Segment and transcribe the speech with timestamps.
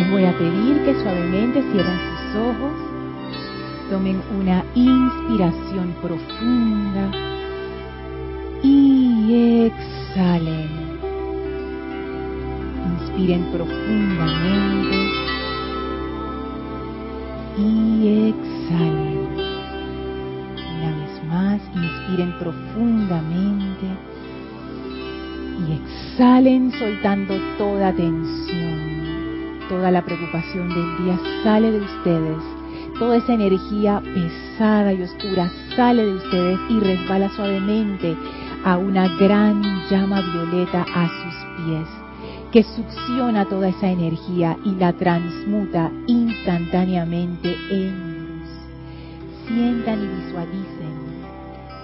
[0.00, 2.72] Les voy a pedir que suavemente cierren sus ojos,
[3.90, 7.10] tomen una inspiración profunda
[8.62, 10.70] y exhalen.
[12.98, 14.96] Inspiren profundamente
[17.58, 19.28] y exhalen.
[20.78, 23.86] Una vez más, inspiren profundamente
[25.58, 28.69] y exhalen soltando toda tensión.
[29.70, 32.42] Toda la preocupación del día sale de ustedes.
[32.98, 38.16] Toda esa energía pesada y oscura sale de ustedes y resbala suavemente
[38.64, 41.86] a una gran llama violeta a sus pies
[42.50, 48.48] que succiona toda esa energía y la transmuta instantáneamente en luz.
[49.46, 50.94] Sientan y visualicen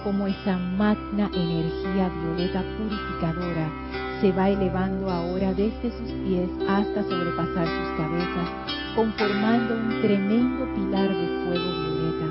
[0.03, 7.67] cómo esa magna energía violeta purificadora se va elevando ahora desde sus pies hasta sobrepasar
[7.67, 8.49] sus cabezas,
[8.95, 12.27] conformando un tremendo pilar de fuego violeta,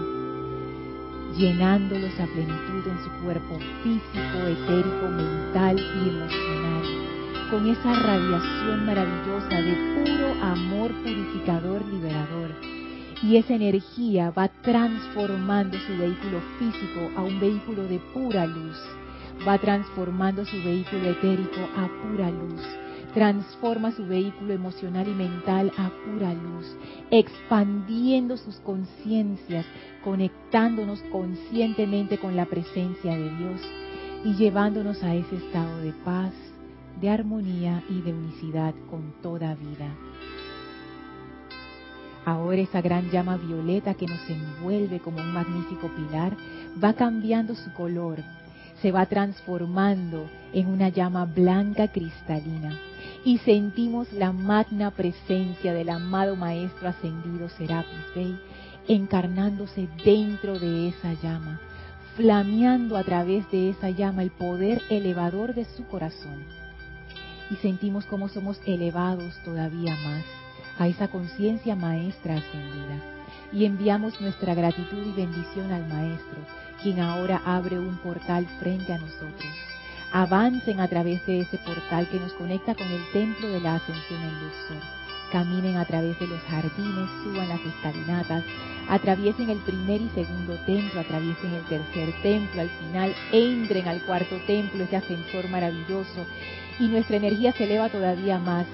[1.36, 7.06] llenándolos a plenitud en su cuerpo físico, etérico, mental y emocional
[7.50, 12.50] con esa radiación maravillosa de puro amor purificador liberador.
[13.22, 18.76] Y esa energía va transformando su vehículo físico a un vehículo de pura luz.
[19.46, 22.60] Va transformando su vehículo etérico a pura luz.
[23.14, 26.76] Transforma su vehículo emocional y mental a pura luz.
[27.10, 29.66] Expandiendo sus conciencias,
[30.04, 33.60] conectándonos conscientemente con la presencia de Dios
[34.24, 36.32] y llevándonos a ese estado de paz,
[37.00, 39.94] de armonía y de unicidad con toda vida.
[42.26, 46.36] Ahora esa gran llama violeta que nos envuelve como un magnífico pilar
[46.82, 48.18] va cambiando su color,
[48.82, 52.78] se va transformando en una llama blanca cristalina
[53.24, 58.38] y sentimos la magna presencia del amado Maestro ascendido Serapis Bey
[58.88, 61.60] encarnándose dentro de esa llama,
[62.16, 66.44] flameando a través de esa llama el poder elevador de su corazón
[67.50, 70.24] y sentimos cómo somos elevados todavía más
[70.78, 73.00] a esa conciencia maestra ascendida.
[73.52, 76.38] Y enviamos nuestra gratitud y bendición al Maestro,
[76.82, 79.52] quien ahora abre un portal frente a nosotros.
[80.12, 84.22] Avancen a través de ese portal que nos conecta con el templo de la ascensión
[84.22, 84.96] en Luxor.
[85.32, 88.44] Caminen a través de los jardines, suban las escalinatas,
[88.88, 94.36] atraviesen el primer y segundo templo, atraviesen el tercer templo, al final entren al cuarto
[94.46, 96.24] templo, ese ascensor maravilloso,
[96.78, 98.66] y nuestra energía se eleva todavía más.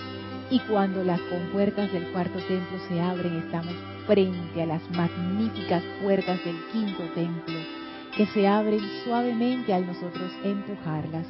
[0.50, 3.74] Y cuando las compuertas del cuarto templo se abren, estamos
[4.06, 7.58] frente a las magníficas puertas del quinto templo,
[8.16, 11.26] que se abren suavemente al nosotros empujarlas.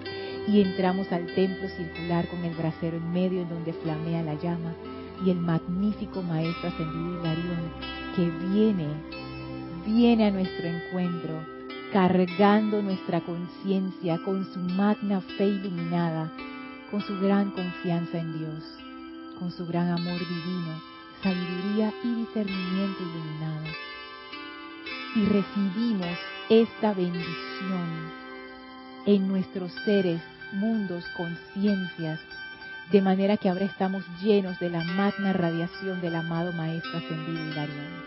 [0.48, 4.74] Y entramos al templo circular con el brasero en medio en donde flamea la llama
[5.24, 7.72] y el magnífico Maestro Ascendido Hilarión
[8.16, 8.88] que viene,
[9.86, 11.46] viene a nuestro encuentro,
[11.92, 16.32] cargando nuestra conciencia con su magna fe iluminada
[16.92, 18.62] con su gran confianza en Dios,
[19.38, 20.78] con su gran amor divino,
[21.22, 23.66] sabiduría y discernimiento iluminado.
[25.16, 26.18] Y recibimos
[26.60, 28.12] esta bendición
[29.06, 30.20] en nuestros seres,
[30.52, 32.20] mundos, conciencias,
[32.90, 38.04] de manera que ahora estamos llenos de la magna radiación del amado Maestro Ascendido Hilarión.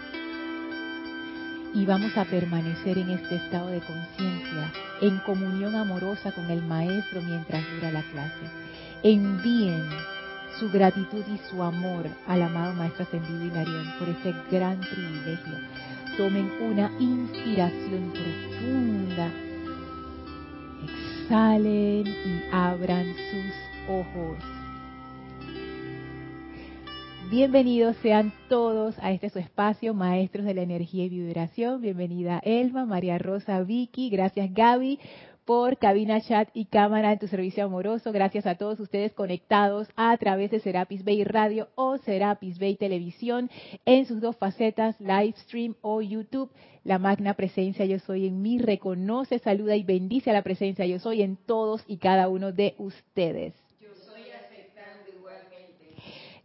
[1.73, 7.21] Y vamos a permanecer en este estado de conciencia, en comunión amorosa con el Maestro
[7.23, 8.45] mientras dura la clase
[9.03, 9.87] envíen
[10.59, 15.74] su gratitud y su amor al amado Maestro Ascendido Hilarión por este gran privilegio.
[16.17, 19.29] Tomen una inspiración profunda,
[20.83, 24.37] exhalen y abran sus ojos.
[27.29, 31.81] Bienvenidos sean todos a este su espacio, Maestros de la Energía y Vibración.
[31.81, 34.99] Bienvenida Elma, María Rosa, Vicky, gracias Gaby
[35.45, 38.11] por cabina, chat y cámara en tu servicio amoroso.
[38.11, 43.49] Gracias a todos ustedes conectados a través de Serapis Bay Radio o Serapis Bay Televisión
[43.85, 46.51] en sus dos facetas, live stream o YouTube.
[46.83, 50.99] La magna presencia yo soy en mí reconoce, saluda y bendice a la presencia yo
[50.99, 53.64] soy en todos y cada uno de ustedes.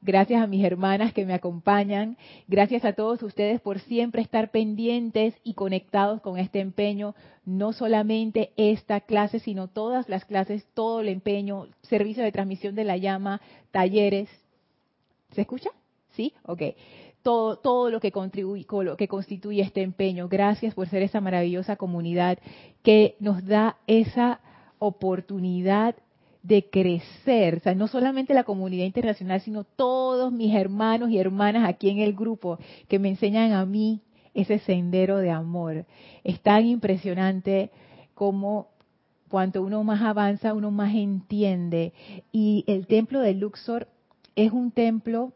[0.02, 2.17] Gracias a mis hermanas que me acompañan.
[2.49, 7.14] Gracias a todos ustedes por siempre estar pendientes y conectados con este empeño.
[7.44, 12.85] No solamente esta clase, sino todas las clases, todo el empeño, servicio de transmisión de
[12.85, 13.43] la llama,
[13.73, 14.31] talleres.
[15.32, 15.70] ¿Se escucha?
[16.12, 16.32] ¿Sí?
[16.44, 16.62] Ok.
[17.23, 20.29] Todo, todo lo que, contribuye, lo que constituye este empeño.
[20.29, 22.38] Gracias por ser esa maravillosa comunidad
[22.82, 24.41] que nos da esa
[24.79, 25.94] oportunidad
[26.42, 31.69] de crecer, o sea, no solamente la comunidad internacional, sino todos mis hermanos y hermanas
[31.69, 32.58] aquí en el grupo
[32.88, 34.00] que me enseñan a mí
[34.32, 35.84] ese sendero de amor.
[36.25, 37.70] Es tan impresionante
[38.14, 38.69] como
[39.28, 41.92] cuanto uno más avanza, uno más entiende.
[42.32, 43.88] Y el templo de Luxor
[44.34, 45.32] es un templo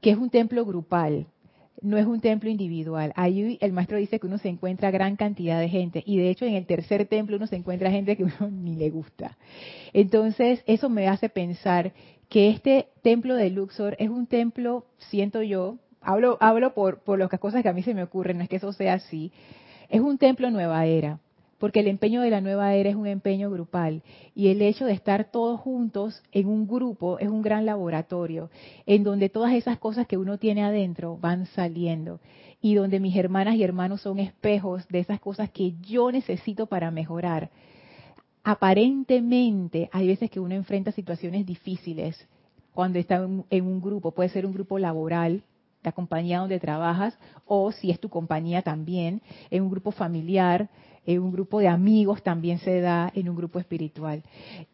[0.00, 1.26] que es un templo grupal
[1.82, 3.12] no es un templo individual.
[3.16, 6.44] Ahí el maestro dice que uno se encuentra gran cantidad de gente y de hecho
[6.44, 9.36] en el tercer templo uno se encuentra gente que uno ni le gusta.
[9.92, 11.92] Entonces eso me hace pensar
[12.28, 17.28] que este templo de Luxor es un templo, siento yo, hablo, hablo por, por las
[17.38, 19.32] cosas que a mí se me ocurren, no es que eso sea así,
[19.90, 21.20] es un templo nueva era
[21.62, 24.02] porque el empeño de la nueva era es un empeño grupal
[24.34, 28.50] y el hecho de estar todos juntos en un grupo es un gran laboratorio
[28.84, 32.18] en donde todas esas cosas que uno tiene adentro van saliendo
[32.60, 36.90] y donde mis hermanas y hermanos son espejos de esas cosas que yo necesito para
[36.90, 37.50] mejorar.
[38.42, 42.26] Aparentemente hay veces que uno enfrenta situaciones difíciles
[42.74, 45.44] cuando está en un grupo, puede ser un grupo laboral,
[45.82, 50.68] la compañía donde trabajas, o si es tu compañía también, en un grupo familiar,
[51.04, 54.22] en un grupo de amigos también se da en un grupo espiritual.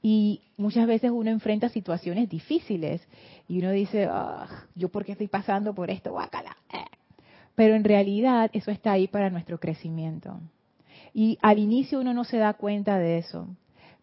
[0.02, 3.06] Y muchas veces uno enfrenta situaciones difíciles
[3.48, 6.12] y uno dice, ah, ¿yo por qué estoy pasando por esto?
[6.12, 6.56] Guácala.
[7.54, 10.38] Pero en realidad eso está ahí para nuestro crecimiento.
[11.14, 13.48] Y al inicio uno no se da cuenta de eso,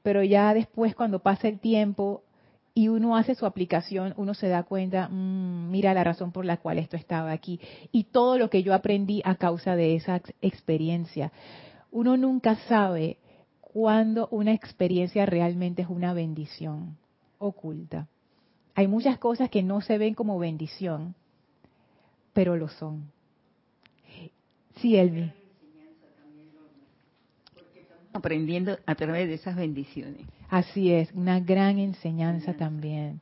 [0.01, 2.23] pero ya después cuando pasa el tiempo
[2.75, 6.57] y uno hace su aplicación, uno se da cuenta, mm, mira la razón por la
[6.57, 7.59] cual esto estaba aquí
[7.91, 11.31] y todo lo que yo aprendí a causa de esa experiencia
[11.95, 13.17] uno nunca sabe
[13.61, 16.97] cuándo una experiencia realmente es una bendición
[17.37, 18.09] oculta.
[18.73, 21.15] Hay muchas cosas que no se ven como bendición,
[22.33, 23.09] pero lo son.
[24.81, 25.31] Sí, Elmi.
[28.11, 30.27] Aprendiendo a través de esas bendiciones.
[30.49, 33.21] Así es, una gran enseñanza también.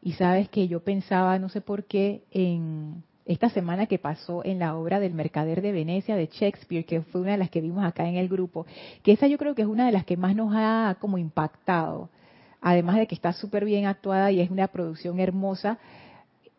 [0.00, 4.58] Y sabes que yo pensaba, no sé por qué, en esta semana que pasó en
[4.58, 7.84] la obra del Mercader de Venecia de Shakespeare, que fue una de las que vimos
[7.84, 8.66] acá en el grupo,
[9.02, 12.08] que esa yo creo que es una de las que más nos ha como impactado,
[12.60, 15.78] además de que está súper bien actuada y es una producción hermosa,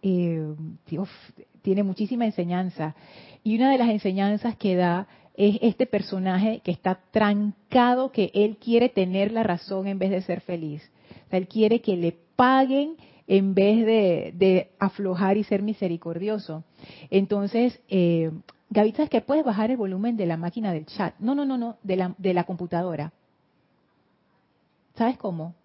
[0.02, 0.54] eh,
[1.62, 2.96] tiene muchísima enseñanza.
[3.44, 5.08] Y una de las enseñanzas que da
[5.40, 10.22] es este personaje que está trancado, que él quiere tener la razón en vez de
[10.22, 10.84] ser feliz.
[11.28, 16.66] O sea, él quiere que le paguen en vez de, aflojar y ser misericordioso.
[17.10, 18.32] Entonces, eh,
[18.70, 21.16] Gaby, ¿sabes que puedes bajar el volumen de la máquina del chat?
[21.20, 23.14] No, no, no, no, de la, de la computadora.
[24.96, 25.56] ¿Sabes cómo?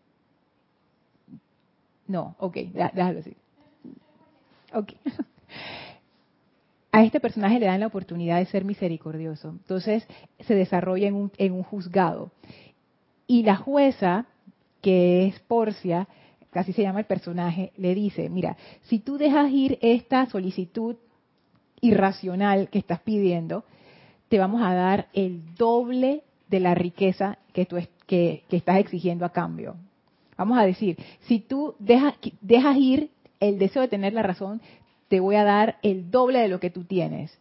[2.06, 3.36] No, ok, déjalo así.
[4.72, 4.92] Ok.
[6.94, 9.48] A este personaje le dan la oportunidad de ser misericordioso.
[9.48, 10.06] Entonces
[10.38, 12.30] se desarrolla en un, en un juzgado.
[13.26, 14.26] Y la jueza,
[14.80, 16.06] que es Porcia,
[16.52, 20.94] así se llama el personaje, le dice, mira, si tú dejas ir esta solicitud
[21.80, 23.64] irracional que estás pidiendo,
[24.28, 27.66] te vamos a dar el doble de la riqueza que
[28.06, 29.74] que, estás exigiendo a cambio.
[30.36, 33.10] Vamos a decir, si tú dejas ir
[33.40, 34.60] el deseo de tener la razón,
[35.08, 37.38] te voy a dar el doble de lo que tú tienes.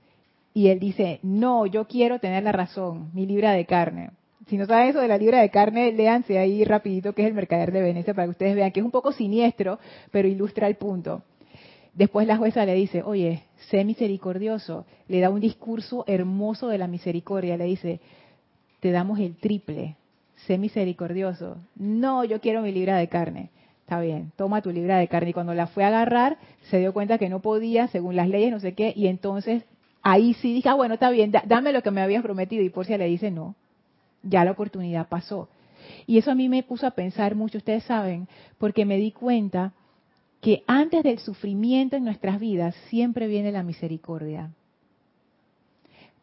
[0.54, 4.12] Y él dice, no, yo quiero tener la razón, mi libra de carne
[4.48, 7.34] si no saben eso de la libra de carne, léanse ahí rapidito que es el
[7.34, 9.80] mercader de Venecia para que ustedes vean que es un poco siniestro,
[10.12, 11.24] pero ilustra el punto.
[11.94, 14.86] Después la jueza le dice, oye, sé misericordioso.
[15.08, 17.56] Le da un discurso hermoso de la misericordia.
[17.56, 18.00] Le dice,
[18.80, 19.96] te damos el triple.
[20.48, 21.58] Sé misericordioso.
[21.76, 23.52] No, yo quiero mi libra de carne.
[24.00, 25.32] Bien, toma tu libra de carne.
[25.32, 26.38] Y cuando la fue a agarrar,
[26.70, 28.94] se dio cuenta que no podía, según las leyes, no sé qué.
[28.96, 29.64] Y entonces
[30.02, 32.64] ahí sí dije, ah, bueno, está bien, dame lo que me habías prometido.
[32.64, 33.56] Y Porcia le dice, no,
[34.22, 35.50] ya la oportunidad pasó.
[36.06, 39.74] Y eso a mí me puso a pensar mucho, ustedes saben, porque me di cuenta
[40.42, 44.52] que antes del sufrimiento en nuestras vidas siempre viene la misericordia.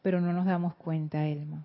[0.02, 1.64] Pero no nos damos cuenta, Elma.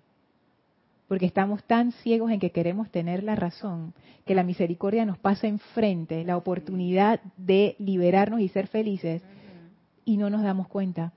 [1.08, 3.94] Porque estamos tan ciegos en que queremos tener la razón,
[4.24, 9.22] que la misericordia nos pasa enfrente, la oportunidad de liberarnos y ser felices,
[10.04, 11.12] y no nos damos cuenta.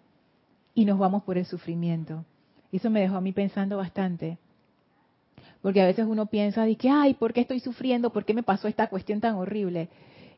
[0.76, 2.24] Y nos vamos por el sufrimiento.
[2.72, 4.38] Eso me dejó a mí pensando bastante
[5.62, 8.12] porque a veces uno piensa de que, ay, ¿por qué estoy sufriendo?
[8.12, 9.90] ¿Por qué me pasó esta cuestión tan horrible?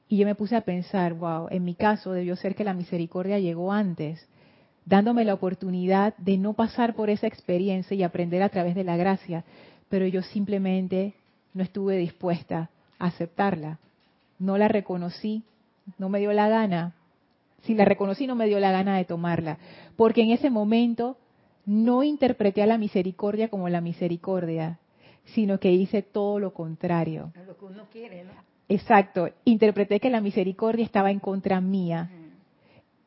[0.08, 3.40] Y yo me puse a pensar, wow, en mi caso debió ser que la misericordia
[3.40, 4.28] llegó antes,
[4.92, 8.98] dándome la oportunidad de no pasar por esa experiencia y aprender a través de la
[8.98, 9.46] gracia,
[9.88, 11.14] pero yo simplemente
[11.54, 12.70] no estuve dispuesta
[13.00, 13.80] a aceptarla.
[14.38, 15.44] No la reconocí,
[15.98, 16.94] no me dio la gana.
[17.62, 19.60] Si la reconocí, no me dio la gana de tomarla,
[19.96, 21.16] porque en ese momento
[21.66, 24.80] no interpreté a la misericordia como la misericordia,
[25.24, 27.32] sino que hice todo lo contrario.
[27.48, 28.32] Lo que uno quiere, ¿no?
[28.68, 32.10] Exacto, interpreté que la misericordia estaba en contra mía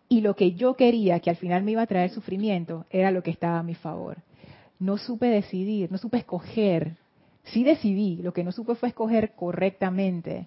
[0.09, 3.23] y lo que yo quería, que al final me iba a traer sufrimiento, era lo
[3.23, 4.19] que estaba a mi favor.
[4.79, 6.97] No supe decidir, no supe escoger.
[7.45, 10.47] Sí decidí, lo que no supe fue escoger correctamente.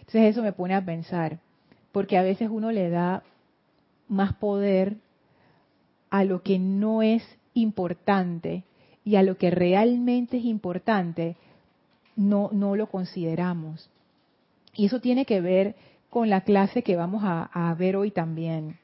[0.00, 1.38] Entonces eso me pone a pensar,
[1.90, 3.22] porque a veces uno le da
[4.08, 4.96] más poder
[6.10, 7.22] a lo que no es
[7.54, 8.64] importante
[9.04, 11.36] y a lo que realmente es importante
[12.16, 13.90] no, no lo consideramos.
[14.74, 15.74] Y eso tiene que ver
[16.12, 18.76] con la clase que vamos a, ver hoy también,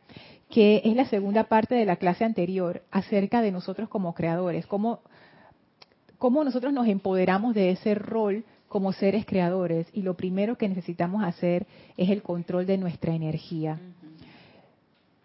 [0.48, 5.00] que es la segunda parte de la clase anterior acerca de nosotros como creadores, cómo,
[6.16, 11.22] cómo nosotros nos empoderamos de ese rol como seres creadores y lo primero que necesitamos
[11.22, 11.66] hacer
[11.98, 13.78] es el control de nuestra energía.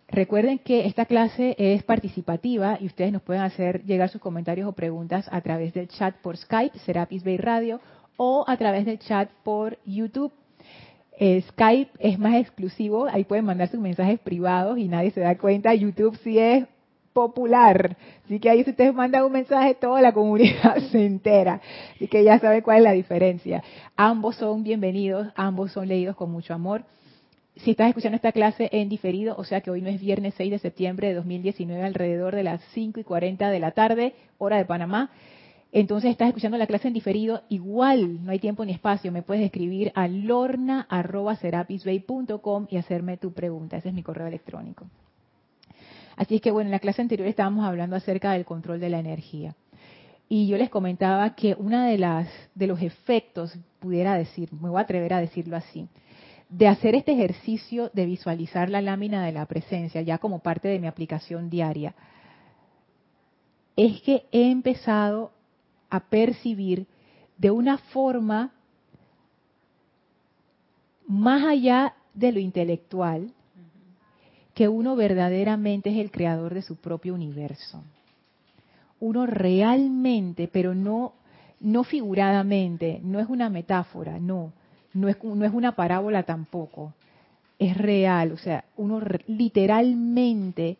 [0.10, 4.74] Recuerden que esta clase es participativa y ustedes nos pueden hacer llegar sus comentarios o
[4.74, 7.79] preguntas a través del chat por Skype, Serapis Bay Radio,
[8.17, 10.33] o a través del chat por YouTube.
[11.17, 15.38] Eh, Skype es más exclusivo, ahí pueden mandar sus mensajes privados y nadie se da
[15.38, 15.74] cuenta.
[15.74, 16.65] YouTube sí es
[17.13, 21.62] popular, así que ahí si ustedes mandan un mensaje, toda la comunidad se entera,
[21.96, 23.63] así que ya saben cuál es la diferencia.
[23.96, 26.84] Ambos son bienvenidos, ambos son leídos con mucho amor.
[27.58, 30.50] Si estás escuchando esta clase en diferido, o sea que hoy no es viernes 6
[30.50, 34.65] de septiembre de 2019 alrededor de las 5 y 40 de la tarde, hora de
[34.65, 35.12] Panamá,
[35.75, 39.44] entonces estás escuchando la clase en diferido, igual no hay tiempo ni espacio, me puedes
[39.44, 43.77] escribir a lorna.serapisbay.com y hacerme tu pregunta.
[43.77, 44.86] Ese es mi correo electrónico.
[46.15, 49.00] Así es que bueno, en la clase anterior estábamos hablando acerca del control de la
[49.00, 49.56] energía.
[50.30, 54.84] Y yo les comentaba que una de de los efectos, pudiera decir, me voy a
[54.84, 55.88] atrever a decirlo así,
[56.50, 60.77] de hacer este ejercicio de visualizar la lámina de la presencia ya como parte de
[60.77, 61.96] mi aplicación diaria,
[63.75, 65.32] es que he empezado
[65.94, 66.88] a percibir
[67.38, 68.52] de una forma
[71.08, 73.32] más allá de lo intelectual,
[74.56, 77.84] que uno verdaderamente es el creador de su propio universo.
[79.00, 81.14] Uno realmente, pero no,
[81.60, 84.52] no figuradamente, no es una metáfora, no,
[84.96, 86.94] no es, no es una parábola tampoco,
[87.60, 90.76] es real, o sea, uno literalmente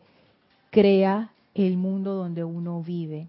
[0.70, 3.28] crea el mundo donde uno vive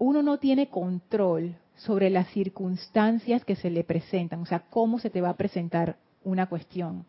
[0.00, 5.10] uno no tiene control sobre las circunstancias que se le presentan, o sea, cómo se
[5.10, 7.04] te va a presentar una cuestión.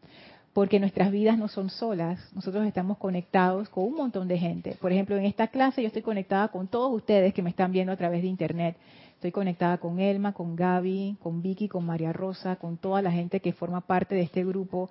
[0.52, 4.76] Porque nuestras vidas no son solas, nosotros estamos conectados con un montón de gente.
[4.82, 7.94] Por ejemplo, en esta clase yo estoy conectada con todos ustedes que me están viendo
[7.94, 8.76] a través de Internet.
[9.16, 13.40] Estoy conectada con Elma, con Gaby, con Vicky, con María Rosa, con toda la gente
[13.40, 14.90] que forma parte de este grupo.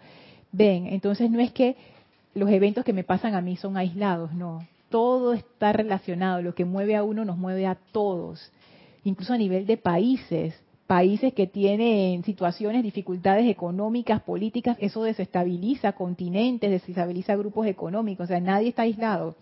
[0.52, 1.76] Ven, entonces no es que
[2.32, 6.64] los eventos que me pasan a mí son aislados, no todo está relacionado, lo que
[6.64, 8.52] mueve a uno nos mueve a todos,
[9.04, 10.54] incluso a nivel de países,
[10.86, 18.40] países que tienen situaciones, dificultades económicas, políticas, eso desestabiliza continentes, desestabiliza grupos económicos, o sea,
[18.40, 19.36] nadie está aislado.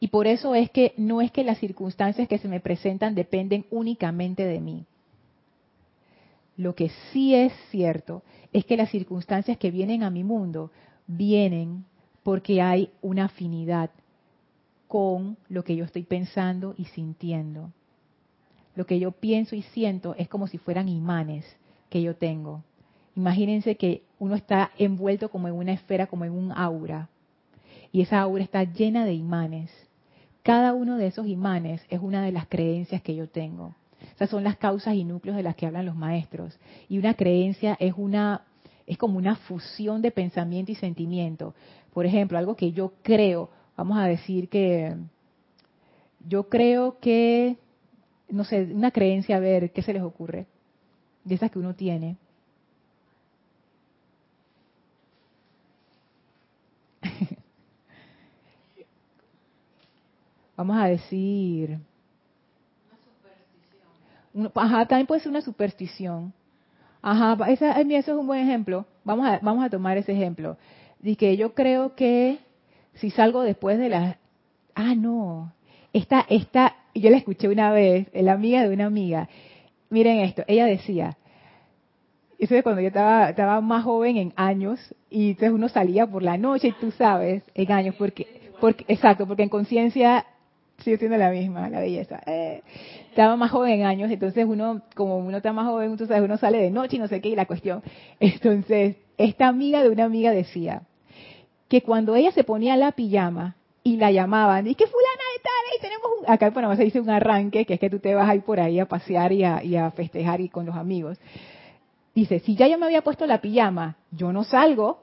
[0.00, 3.64] Y por eso es que no es que las circunstancias que se me presentan dependen
[3.70, 4.84] únicamente de mí.
[6.56, 10.70] Lo que sí es cierto es que las circunstancias que vienen a mi mundo
[11.06, 11.84] vienen
[12.22, 13.90] porque hay una afinidad,
[14.88, 17.70] con lo que yo estoy pensando y sintiendo.
[18.74, 21.44] Lo que yo pienso y siento es como si fueran imanes
[21.90, 22.62] que yo tengo.
[23.14, 27.08] Imagínense que uno está envuelto como en una esfera, como en un aura,
[27.92, 29.70] y esa aura está llena de imanes.
[30.42, 33.74] Cada uno de esos imanes es una de las creencias que yo tengo.
[34.14, 36.58] Esas son las causas y núcleos de las que hablan los maestros.
[36.88, 38.42] Y una creencia es una
[38.86, 41.54] es como una fusión de pensamiento y sentimiento.
[41.92, 44.94] Por ejemplo, algo que yo creo, vamos a decir que
[46.26, 47.56] yo creo que,
[48.28, 50.46] no sé, una creencia, a ver, ¿qué se les ocurre?
[51.22, 52.16] De esas que uno tiene.
[60.56, 61.78] vamos a decir...
[64.34, 64.50] Una superstición.
[64.56, 66.32] Ajá, también puede ser una superstición.
[67.00, 68.86] Ajá, esa, eso es un buen ejemplo.
[69.04, 70.56] Vamos a, vamos a tomar ese ejemplo.
[70.98, 72.40] De que yo creo que
[72.94, 74.16] si salgo después de las...
[74.74, 75.52] Ah, no.
[75.92, 79.28] Esta, esta, yo la escuché una vez, la amiga de una amiga.
[79.90, 81.16] Miren esto, ella decía,
[82.38, 84.78] eso es cuando yo estaba, estaba más joven en años,
[85.10, 89.26] y entonces uno salía por la noche, y tú sabes, en años, porque, porque exacto,
[89.26, 90.24] porque en conciencia
[90.78, 92.20] sigue siendo la misma, la belleza.
[92.26, 92.62] Eh,
[93.10, 96.36] estaba más joven en años, entonces uno, como uno está más joven, tú sabes, uno
[96.36, 97.82] sale de noche y no sé qué, y la cuestión.
[98.20, 100.82] Entonces, esta amiga de una amiga decía,
[101.68, 105.76] que cuando ella se ponía la pijama y la llamaban, y que fulana de tal,
[105.76, 108.14] y tenemos un, acá en Panamá se dice un arranque, que es que tú te
[108.14, 111.18] vas ahí por ahí a pasear y a, y a festejar y con los amigos.
[112.14, 115.00] Dice, si ya yo me había puesto la pijama, yo no salgo,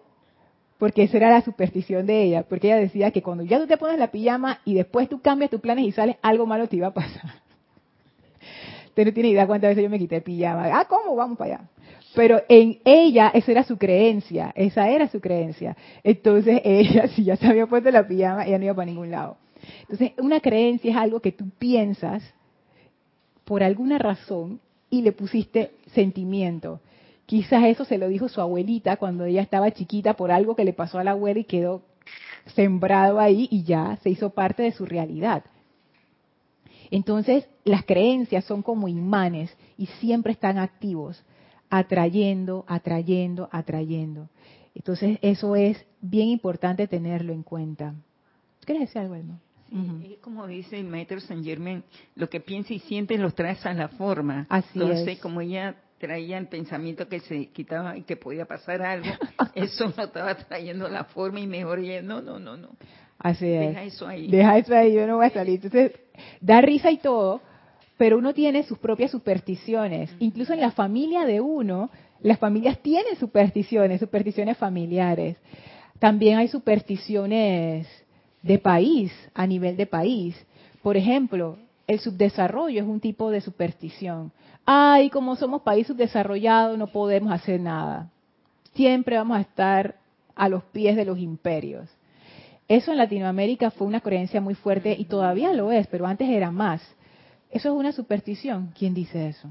[0.77, 3.77] porque esa era la superstición de ella, porque ella decía que cuando ya tú te
[3.77, 6.87] pones la pijama y después tú cambias tus planes y sales, algo malo te iba
[6.87, 7.23] a pasar.
[8.87, 10.69] Usted no tiene idea cuántas veces yo me quité pijama.
[10.73, 11.15] Ah, ¿cómo?
[11.15, 11.69] Vamos para allá.
[12.15, 15.75] Pero en ella, esa era su creencia, esa era su creencia.
[16.03, 19.37] Entonces ella, si ya se había puesto la pijama, ella no iba para ningún lado.
[19.81, 22.23] Entonces, una creencia es algo que tú piensas
[23.43, 26.79] por alguna razón y le pusiste sentimiento.
[27.25, 30.73] Quizás eso se lo dijo su abuelita cuando ella estaba chiquita por algo que le
[30.73, 31.81] pasó a la abuela y quedó
[32.53, 35.43] sembrado ahí y ya se hizo parte de su realidad.
[36.91, 41.23] Entonces, las creencias son como imanes y siempre están activos,
[41.77, 44.29] atrayendo, atrayendo, atrayendo.
[44.73, 47.93] Entonces, eso es bien importante tenerlo en cuenta.
[48.65, 49.15] ¿Quieres decir algo?
[50.01, 51.83] Sí, es como dice el maestro Saint Germain,
[52.15, 54.45] lo que piensa y siente los traes a la forma.
[54.49, 59.07] Así Entonces, como ella traía el pensamiento que se quitaba y que podía pasar algo,
[59.55, 62.69] eso no estaba trayendo la forma y mejor ella, no, no, no, no.
[63.17, 63.67] Así es.
[63.69, 64.27] Deja eso ahí.
[64.27, 65.59] Deja eso ahí, yo no voy a salir.
[65.63, 65.91] Entonces,
[66.41, 67.41] da risa y todo,
[67.97, 70.13] pero uno tiene sus propias supersticiones.
[70.19, 71.89] Incluso en la familia de uno,
[72.21, 75.37] las familias tienen supersticiones, supersticiones familiares.
[75.99, 77.87] También hay supersticiones
[78.41, 80.35] de país, a nivel de país.
[80.81, 84.31] Por ejemplo, el subdesarrollo es un tipo de superstición.
[84.65, 88.09] Ay, como somos país subdesarrollado, no podemos hacer nada.
[88.73, 89.95] Siempre vamos a estar
[90.35, 91.89] a los pies de los imperios.
[92.67, 96.51] Eso en Latinoamérica fue una creencia muy fuerte y todavía lo es, pero antes era
[96.51, 96.81] más.
[97.55, 98.73] Eso es una superstición.
[98.77, 99.47] ¿Quién dice eso?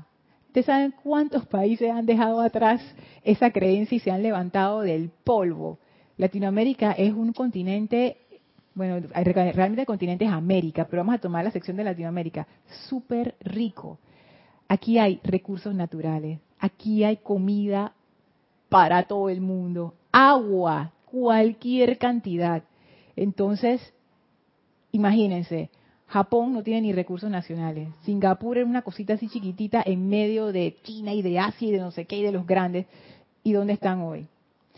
[0.49, 2.83] ¿Ustedes saben cuántos países han dejado atrás
[3.23, 5.79] esa creencia y se han levantado del polvo?
[6.19, 8.19] Latinoamérica es un continente,
[8.75, 12.47] bueno, realmente el continente es América, pero vamos a tomar la sección de Latinoamérica,
[12.91, 13.99] súper rico.
[14.69, 17.95] Aquí hay recursos naturales, aquí hay comida
[18.69, 22.65] para todo el mundo, agua, cualquier cantidad.
[23.17, 23.81] Entonces,
[24.93, 25.71] imagínense,
[26.15, 27.89] Japón no tiene ni recursos nacionales.
[28.05, 31.79] Singapur es una cosita así chiquitita en medio de China y de Asia y de
[31.79, 32.87] no sé qué y de los grandes.
[33.43, 34.29] ¿Y dónde están hoy?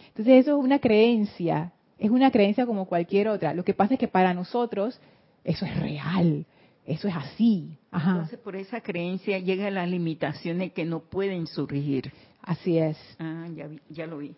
[0.08, 3.52] Entonces eso es una creencia, es una creencia como cualquier otra.
[3.52, 4.98] Lo que pasa es que para nosotros
[5.44, 6.46] eso es real,
[6.86, 7.76] eso es así.
[7.92, 12.14] Entonces por esa creencia llega las limitaciones que no pueden surgir.
[12.40, 12.96] Así es.
[13.18, 14.34] Ah, ya, ya lo vi.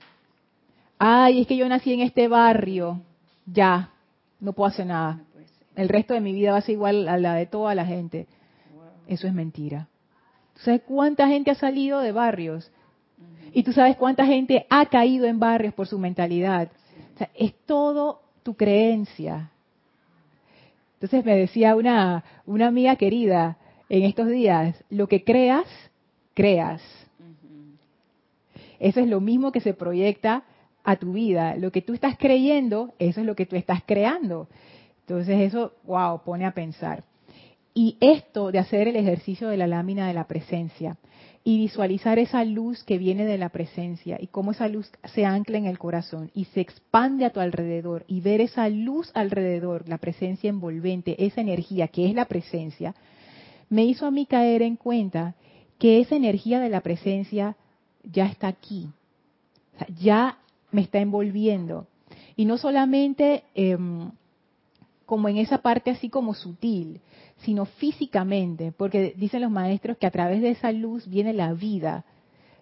[0.99, 3.01] Ay, es que yo nací en este barrio
[3.47, 3.93] ya,
[4.41, 5.21] no puedo hacer nada.
[5.79, 8.27] El resto de mi vida va a ser igual a la de toda la gente.
[9.07, 9.87] Eso es mentira.
[10.55, 12.73] ¿Tú sabes cuánta gente ha salido de barrios?
[13.53, 16.69] Y tú sabes cuánta gente ha caído en barrios por su mentalidad.
[17.15, 19.53] O sea, es todo tu creencia.
[20.95, 23.57] Entonces me decía una, una amiga querida
[23.89, 25.69] en estos días, lo que creas,
[26.35, 26.83] creas.
[28.81, 30.43] Eso es lo mismo que se proyecta
[30.83, 31.55] a tu vida.
[31.55, 34.49] Lo que tú estás creyendo, eso es lo que tú estás creando.
[35.09, 37.03] Entonces eso, wow, pone a pensar.
[37.73, 40.99] Y esto de hacer el ejercicio de la lámina de la presencia
[41.45, 45.57] y visualizar esa luz que viene de la presencia y cómo esa luz se ancla
[45.57, 49.97] en el corazón y se expande a tu alrededor y ver esa luz alrededor, la
[49.97, 52.95] presencia envolvente, esa energía que es la presencia,
[53.71, 55.37] me hizo a mí caer en cuenta
[55.79, 57.57] que esa energía de la presencia
[58.03, 58.91] ya está aquí.
[59.99, 60.37] ya
[60.71, 61.87] me está envolviendo.
[62.37, 64.11] Y no solamente em,
[65.09, 67.01] como en esa parte así como sutil,
[67.39, 72.05] sino físicamente, porque dicen los maestros que a través de esa luz viene la vida,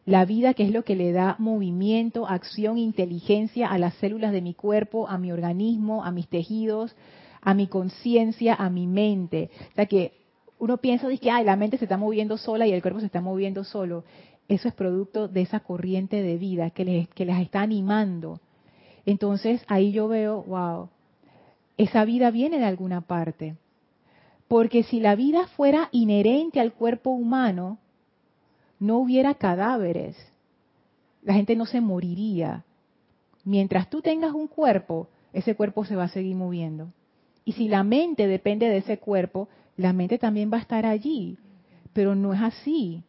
[0.04, 4.42] la vida que es lo que le da movimiento, acción, inteligencia a las células de
[4.42, 6.94] mi cuerpo, a mi organismo, a mis tejidos,
[7.40, 9.50] a mi conciencia, a mi mente.
[9.72, 10.12] O sea que
[10.58, 13.64] uno piensa que la mente se está moviendo sola y el cuerpo se está moviendo
[13.64, 14.04] solo
[14.48, 18.40] eso es producto de esa corriente de vida que les, que les está animando.
[19.04, 20.88] Entonces ahí yo veo, wow,
[21.76, 23.56] esa vida viene de alguna parte.
[24.48, 27.78] Porque si la vida fuera inherente al cuerpo humano,
[28.78, 30.16] no hubiera cadáveres.
[31.22, 32.64] La gente no se moriría.
[33.44, 36.88] Mientras tú tengas un cuerpo, ese cuerpo se va a seguir moviendo.
[37.44, 41.38] Y si la mente depende de ese cuerpo, la mente también va a estar allí.
[41.92, 43.02] Pero no es así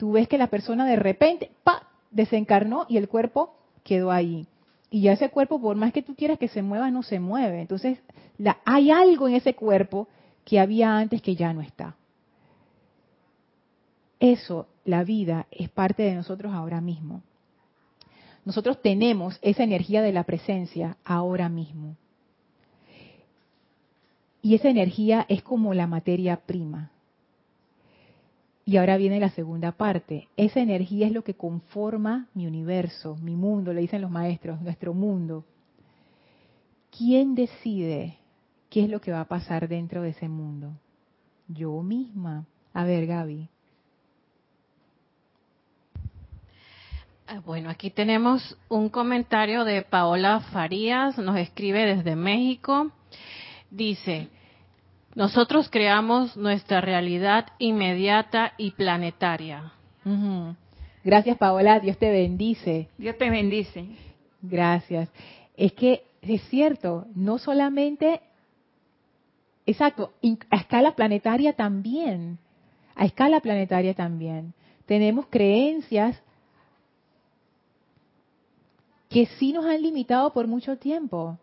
[0.00, 3.54] tú ves que la persona de repente, pa, desencarnó y el cuerpo
[3.84, 4.46] quedó ahí.
[4.90, 7.60] Y ya ese cuerpo, por más que tú quieras que se mueva, no se mueve.
[7.60, 7.98] Entonces,
[8.38, 10.08] la, hay algo en ese cuerpo
[10.44, 11.96] que había antes que ya no está.
[14.18, 17.22] Eso, la vida, es parte de nosotros ahora mismo.
[18.44, 21.96] Nosotros tenemos esa energía de la presencia ahora mismo.
[24.42, 26.90] Y esa energía es como la materia prima.
[28.70, 30.28] Y ahora viene la segunda parte.
[30.36, 34.94] Esa energía es lo que conforma mi universo, mi mundo, le dicen los maestros, nuestro
[34.94, 35.44] mundo.
[36.96, 38.18] ¿Quién decide
[38.68, 40.70] qué es lo que va a pasar dentro de ese mundo?
[41.48, 42.46] Yo misma.
[42.72, 43.48] A ver, Gaby.
[47.26, 52.92] Ah, bueno, aquí tenemos un comentario de Paola Farías, nos escribe desde México.
[53.68, 54.28] Dice,
[55.14, 59.72] nosotros creamos nuestra realidad inmediata y planetaria.
[61.02, 61.80] Gracias, Paola.
[61.80, 62.88] Dios te bendice.
[62.96, 63.86] Dios te bendice.
[64.42, 65.08] Gracias.
[65.56, 68.20] Es que es cierto, no solamente,
[69.66, 70.12] exacto,
[70.50, 72.38] a escala planetaria también,
[72.94, 74.54] a escala planetaria también.
[74.86, 76.22] Tenemos creencias
[79.08, 81.38] que sí nos han limitado por mucho tiempo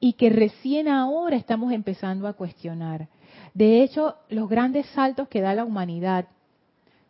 [0.00, 3.08] y que recién ahora estamos empezando a cuestionar.
[3.54, 6.26] De hecho, los grandes saltos que da la humanidad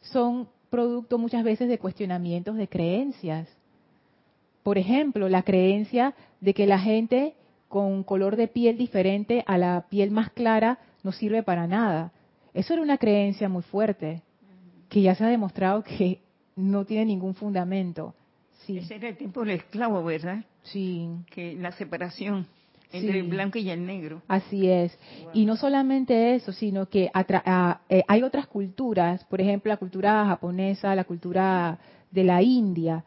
[0.00, 3.48] son producto muchas veces de cuestionamientos de creencias.
[4.62, 7.34] Por ejemplo, la creencia de que la gente
[7.68, 12.12] con color de piel diferente a la piel más clara no sirve para nada.
[12.54, 14.22] Eso era una creencia muy fuerte,
[14.88, 16.20] que ya se ha demostrado que
[16.56, 18.14] no tiene ningún fundamento.
[18.66, 18.78] Sí.
[18.78, 20.44] Ese era el tiempo del esclavo, ¿verdad?
[20.62, 21.08] Sí.
[21.30, 22.46] Que la separación
[22.92, 24.22] entre el blanco y el negro.
[24.28, 24.96] Así es.
[25.34, 27.10] Y no solamente eso, sino que
[27.88, 31.78] eh, hay otras culturas, por ejemplo, la cultura japonesa, la cultura
[32.10, 33.04] de la India,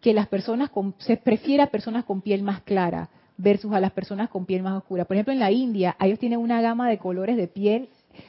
[0.00, 4.28] que las personas se prefiere a personas con piel más clara versus a las personas
[4.28, 5.04] con piel más oscura.
[5.04, 7.88] Por ejemplo, en la India, ellos tienen una gama de colores de piel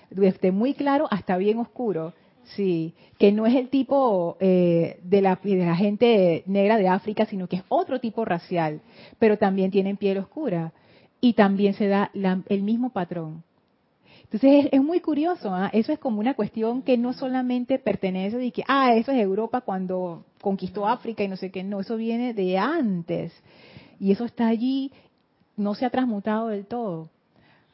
[0.09, 2.13] desde muy claro hasta bien oscuro.
[2.55, 7.25] Sí, que no es el tipo eh, de, la, de la gente negra de África,
[7.25, 8.81] sino que es otro tipo racial,
[9.17, 10.71] pero también tienen piel oscura
[11.25, 13.41] y también se da el mismo patrón.
[14.25, 15.71] Entonces es, muy curioso, ¿ah?
[15.73, 19.61] eso es como una cuestión que no solamente pertenece de que, ah, eso es Europa
[19.61, 23.33] cuando conquistó África y no sé qué, no, eso viene de antes
[23.99, 24.91] y eso está allí,
[25.57, 27.09] no se ha transmutado del todo.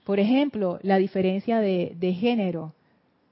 [0.06, 2.74] Por ejemplo, la diferencia de, de género,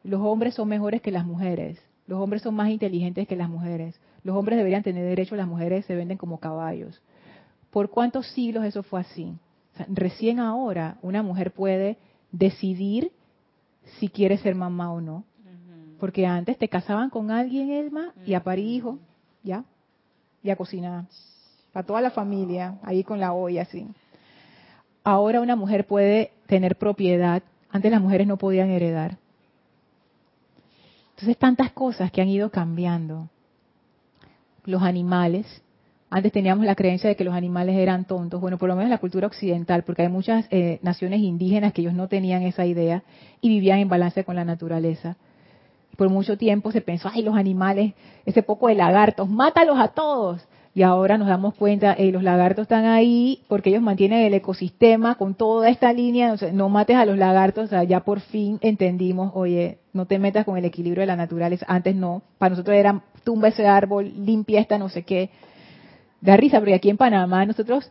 [0.03, 3.97] los hombres son mejores que las mujeres, los hombres son más inteligentes que las mujeres,
[4.25, 7.01] los hombres deberían tener derecho, las mujeres se venden como caballos.
[7.71, 9.33] ¿Por cuántos siglos eso fue así?
[9.87, 11.97] Recién ahora una mujer puede
[12.31, 13.11] decidir
[13.99, 15.23] si quiere ser mamá o no.
[15.99, 18.99] Porque antes te casaban con alguien, Elma, y a parir hijo,
[19.43, 19.65] ¿ya?
[20.41, 21.05] Y a cocinar.
[21.73, 23.85] Para toda la familia, ahí con la olla, así.
[25.03, 27.43] Ahora una mujer puede tener propiedad.
[27.69, 29.17] Antes las mujeres no podían heredar.
[31.11, 33.27] Entonces, tantas cosas que han ido cambiando.
[34.63, 35.45] Los animales,
[36.09, 38.91] antes teníamos la creencia de que los animales eran tontos, bueno, por lo menos en
[38.91, 43.03] la cultura occidental, porque hay muchas eh, naciones indígenas que ellos no tenían esa idea
[43.41, 45.17] y vivían en balance con la naturaleza.
[45.97, 47.93] Por mucho tiempo se pensó, ay, los animales,
[48.25, 50.47] ese poco de lagartos, mátalos a todos.
[50.73, 55.15] Y ahora nos damos cuenta, hey, los lagartos están ahí porque ellos mantienen el ecosistema
[55.15, 59.31] con toda esta línea, no mates a los lagartos, o sea, ya por fin entendimos,
[59.35, 63.01] oye, no te metas con el equilibrio de la naturaleza, antes no, para nosotros era
[63.23, 65.31] tumba ese árbol, limpia esta no sé qué,
[66.21, 67.89] da risa, porque aquí en Panamá nosotros,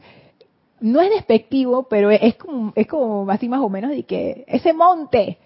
[0.81, 4.73] no es despectivo, pero es como, es como así más o menos de que ese
[4.73, 5.39] monte,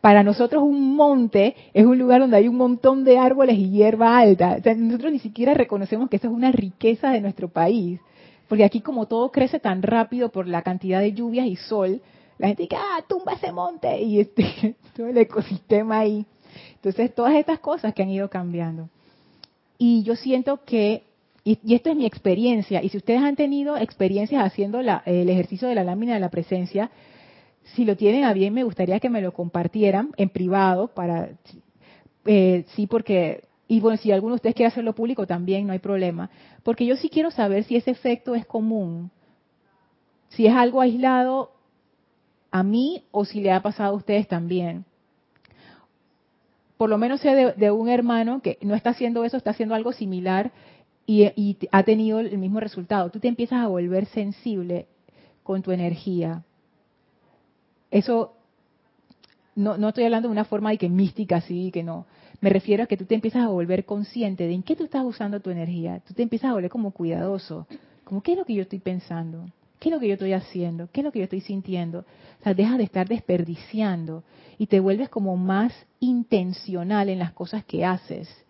[0.00, 4.18] para nosotros un monte es un lugar donde hay un montón de árboles y hierba
[4.18, 4.58] alta.
[4.76, 8.00] nosotros ni siquiera reconocemos que eso es una riqueza de nuestro país.
[8.46, 12.02] Porque aquí como todo crece tan rápido por la cantidad de lluvias y sol,
[12.36, 16.26] la gente dice, ah, tumba ese monte y este, todo el ecosistema ahí.
[16.74, 18.90] Entonces, todas estas cosas que han ido cambiando.
[19.78, 21.02] Y yo siento que
[21.44, 25.74] y, esto es mi experiencia, y si ustedes han tenido experiencias haciendo el ejercicio de
[25.74, 26.90] la lámina de la presencia,
[27.74, 31.28] si lo tienen a bien, me gustaría que me lo compartieran en privado para,
[32.24, 35.80] eh, sí, porque, y bueno, si alguno de ustedes quiere hacerlo público también, no hay
[35.80, 36.30] problema,
[36.62, 39.10] porque yo sí quiero saber si ese efecto es común,
[40.30, 41.52] si es algo aislado
[42.50, 44.86] a mí o si le ha pasado a ustedes también.
[46.78, 49.92] Por lo menos sea de un hermano que no está haciendo eso, está haciendo algo
[49.92, 50.50] similar
[51.06, 53.10] y, ha tenido el mismo resultado.
[53.10, 54.86] Tú te empiezas a volver sensible
[55.42, 56.44] con tu energía.
[57.90, 58.34] Eso,
[59.54, 62.06] no, estoy hablando de una forma de que mística, así, que no.
[62.40, 65.04] Me refiero a que tú te empiezas a volver consciente de en qué tú estás
[65.04, 66.00] usando tu energía.
[66.06, 67.66] Tú te empiezas a volver como cuidadoso.
[68.04, 69.46] Como, ¿qué es lo que yo estoy pensando?
[69.78, 70.88] ¿Qué es lo que yo estoy haciendo?
[70.90, 72.00] ¿Qué es lo que yo estoy sintiendo?
[72.40, 74.24] O sea, dejas de estar desperdiciando
[74.58, 78.43] y te vuelves como más intencional en las cosas que haces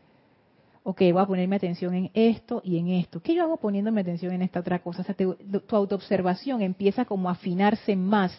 [0.84, 3.20] ok, voy a ponerme atención en esto y en esto.
[3.20, 5.02] ¿Qué yo hago poniéndome atención en esta otra cosa?
[5.02, 8.32] O sea, tu autoobservación empieza como a afinarse más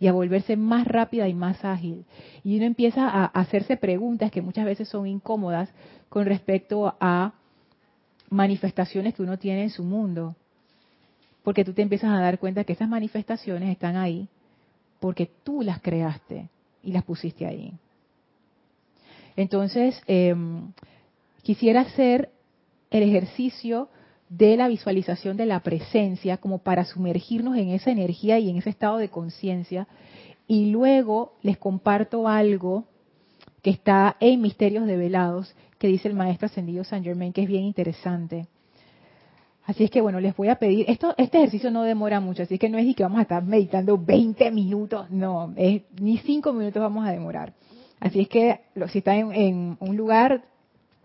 [0.00, 2.04] y a volverse más rápida y más ágil.
[2.42, 5.68] Y uno empieza a hacerse preguntas que muchas veces son incómodas
[6.08, 7.34] con respecto a
[8.30, 10.34] manifestaciones que uno tiene en su mundo.
[11.44, 14.28] Porque tú te empiezas a dar cuenta que esas manifestaciones están ahí
[14.98, 16.48] porque tú las creaste
[16.82, 17.72] y las pusiste ahí.
[19.36, 20.72] Entonces, em,
[21.42, 22.30] quisiera hacer
[22.90, 23.88] el ejercicio
[24.28, 28.70] de la visualización de la presencia como para sumergirnos en esa energía y en ese
[28.70, 29.88] estado de conciencia.
[30.46, 32.84] Y luego les comparto algo
[33.62, 37.64] que está en Misterios Develados, que dice el maestro ascendido San Germain, que es bien
[37.64, 38.46] interesante.
[39.64, 42.58] Así es que bueno, les voy a pedir, esto, este ejercicio no demora mucho, así
[42.58, 46.52] que no es ni que vamos a estar meditando 20 minutos, no, es, ni 5
[46.52, 47.54] minutos vamos a demorar.
[48.00, 50.42] Así es que si están en, un lugar,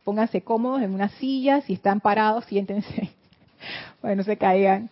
[0.08, 3.10] pónganse cómodos en una silla, si están parados, siéntense,
[4.02, 4.90] para no se caigan,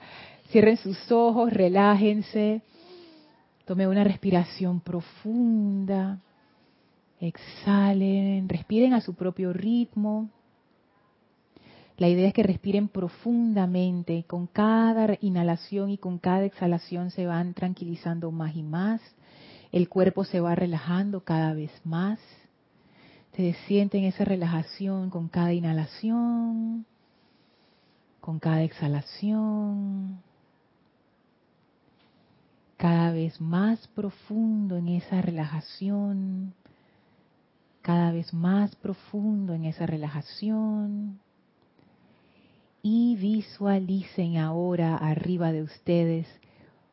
[0.50, 2.62] cierren sus ojos, relájense,
[3.64, 6.20] tomen una respiración profunda,
[7.22, 10.30] exhalen, respiren a su propio ritmo.
[11.96, 14.26] La idea es que respiren profundamente.
[14.28, 19.00] Con cada inhalación y con cada exhalación se van tranquilizando más y más.
[19.72, 22.20] El cuerpo se va relajando cada vez más.
[23.36, 26.86] Se sienten esa relajación con cada inhalación,
[28.22, 30.22] con cada exhalación.
[32.78, 36.54] Cada vez más profundo en esa relajación.
[37.82, 41.20] Cada vez más profundo en esa relajación
[42.82, 46.28] y visualicen ahora arriba de ustedes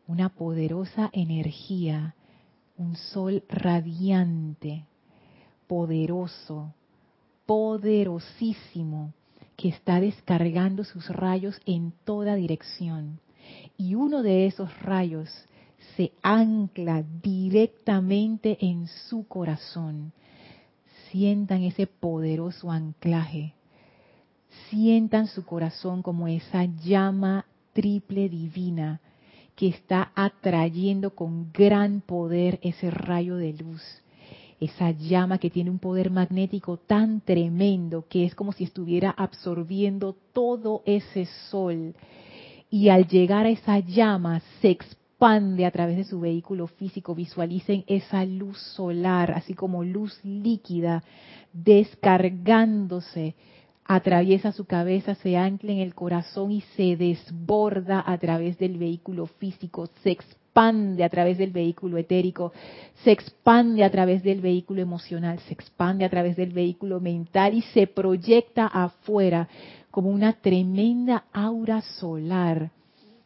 [0.07, 2.15] una poderosa energía,
[2.77, 4.87] un sol radiante,
[5.73, 6.75] poderoso,
[7.47, 9.15] poderosísimo,
[9.57, 13.21] que está descargando sus rayos en toda dirección.
[13.79, 15.31] Y uno de esos rayos
[15.97, 20.13] se ancla directamente en su corazón.
[21.11, 23.55] Sientan ese poderoso anclaje
[24.69, 29.01] sientan su corazón como esa llama triple divina
[29.57, 34.02] que está atrayendo con gran poder ese rayo de luz.
[34.63, 40.15] Esa llama que tiene un poder magnético tan tremendo que es como si estuviera absorbiendo
[40.33, 41.97] todo ese sol.
[42.71, 47.13] Y al llegar a esa llama se expande a través de su vehículo físico.
[47.13, 51.03] Visualicen esa luz solar, así como luz líquida,
[51.53, 53.35] descargándose
[53.85, 59.27] atraviesa su cabeza, se ancla en el corazón y se desborda a través del vehículo
[59.27, 62.53] físico, se expande a través del vehículo etérico,
[63.03, 67.63] se expande a través del vehículo emocional, se expande a través del vehículo mental y
[67.63, 69.49] se proyecta afuera
[69.91, 72.71] como una tremenda aura solar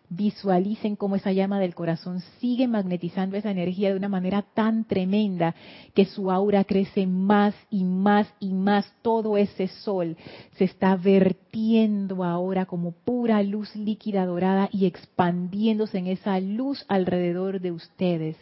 [0.09, 5.55] visualicen cómo esa llama del corazón sigue magnetizando esa energía de una manera tan tremenda
[5.95, 8.93] que su aura crece más y más y más.
[9.03, 10.17] Todo ese sol
[10.57, 17.61] se está vertiendo ahora como pura luz líquida dorada y expandiéndose en esa luz alrededor
[17.61, 18.37] de ustedes.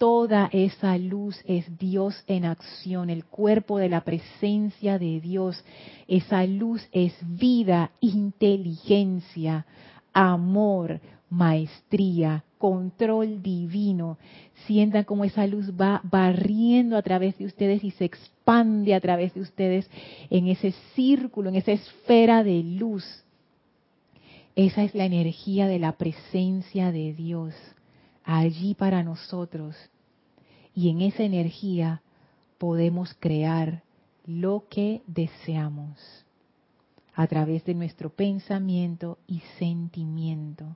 [0.00, 5.62] Toda esa luz es Dios en acción, el cuerpo de la presencia de Dios.
[6.08, 9.66] Esa luz es vida, inteligencia,
[10.12, 14.18] amor, maestría, control divino.
[14.66, 19.32] Sientan como esa luz va barriendo a través de ustedes y se expande a través
[19.34, 19.88] de ustedes
[20.28, 23.04] en ese círculo, en esa esfera de luz.
[24.56, 27.54] Esa es la energía de la presencia de Dios
[28.24, 29.76] allí para nosotros.
[30.74, 32.02] Y en esa energía
[32.58, 33.82] podemos crear
[34.26, 36.26] lo que deseamos
[37.20, 40.74] a través de nuestro pensamiento y sentimiento.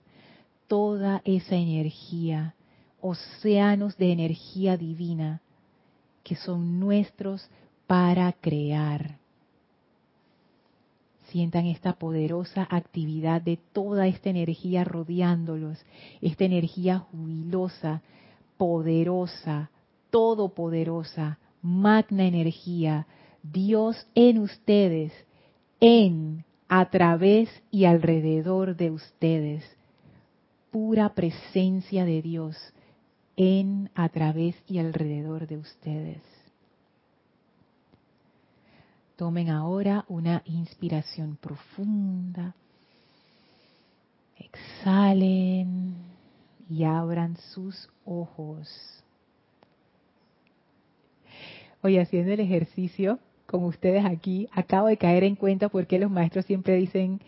[0.69, 2.55] Toda esa energía,
[3.01, 5.41] océanos de energía divina,
[6.23, 7.49] que son nuestros
[7.87, 9.17] para crear.
[11.29, 15.79] Sientan esta poderosa actividad de toda esta energía rodeándolos,
[16.21, 18.03] esta energía jubilosa,
[18.59, 19.71] poderosa,
[20.11, 23.07] todopoderosa, magna energía,
[23.43, 25.15] Dios en ustedes,
[25.81, 29.65] en, a través y alrededor de ustedes.
[30.71, 32.57] Pura presencia de Dios
[33.37, 36.23] en, a través y alrededor de ustedes.
[39.17, 42.55] Tomen ahora una inspiración profunda.
[44.37, 45.95] Exhalen
[46.69, 48.69] y abran sus ojos.
[51.83, 53.21] Hoy haciendo el ejercicio,
[53.55, 57.21] con ustedes aquí, acabo de caer en cuenta por qué los maestros siempre dicen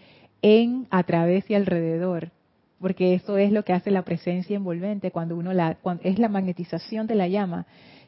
[0.42, 2.32] en, a través y alrededor.
[2.80, 6.28] porque eso es lo que hace la presencia envolvente cuando uno la cuando, es la
[6.28, 7.66] magnetización de la llama,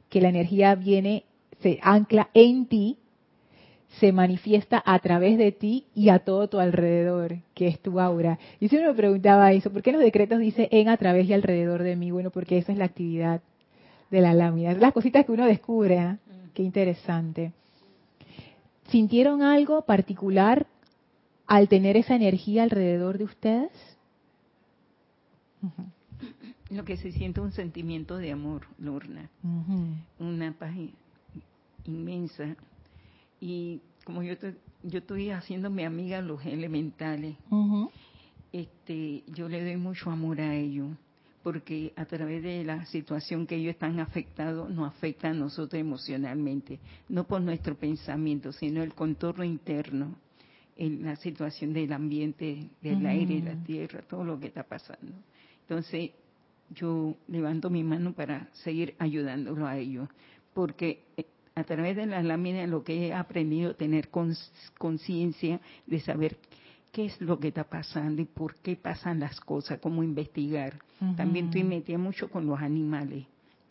[0.08, 1.26] que la energía viene
[1.60, 2.98] se ancla en ti,
[4.00, 8.36] se manifiesta a través de ti y a todo tu alrededor, que es tu aura.
[8.58, 11.34] Y si uno me preguntaba eso, ¿por qué los decretos dice en, a través y
[11.34, 12.10] alrededor de mí?
[12.10, 13.42] Bueno, porque esa es la actividad
[14.10, 14.74] de la lámina.
[14.74, 16.16] Las cositas que uno descubre, ¿eh?
[16.52, 17.52] qué interesante.
[18.88, 20.66] ¿Sintieron algo particular
[21.46, 23.70] al tener esa energía alrededor de ustedes?
[26.70, 29.28] Lo que se siente un sentimiento de amor, Lorna.
[30.18, 30.74] Una paz
[31.84, 32.56] inmensa.
[33.40, 34.34] Y como yo,
[34.82, 37.36] yo estoy haciendo mi amiga los elementales,
[38.52, 40.88] este, yo le doy mucho amor a ellos
[41.48, 46.78] porque a través de la situación que ellos están afectados, nos afecta a nosotros emocionalmente,
[47.08, 50.14] no por nuestro pensamiento, sino el contorno interno,
[50.76, 55.10] en la situación del ambiente, del aire y la tierra, todo lo que está pasando.
[55.62, 56.10] Entonces,
[56.68, 60.06] yo levanto mi mano para seguir ayudándolo a ellos,
[60.52, 64.10] porque eh, a través de las láminas lo que he aprendido tener
[64.76, 66.36] conciencia de saber
[66.92, 70.74] qué es lo que está pasando y por qué pasan las cosas, cómo investigar.
[71.16, 73.24] También estoy metida mucho con los animales.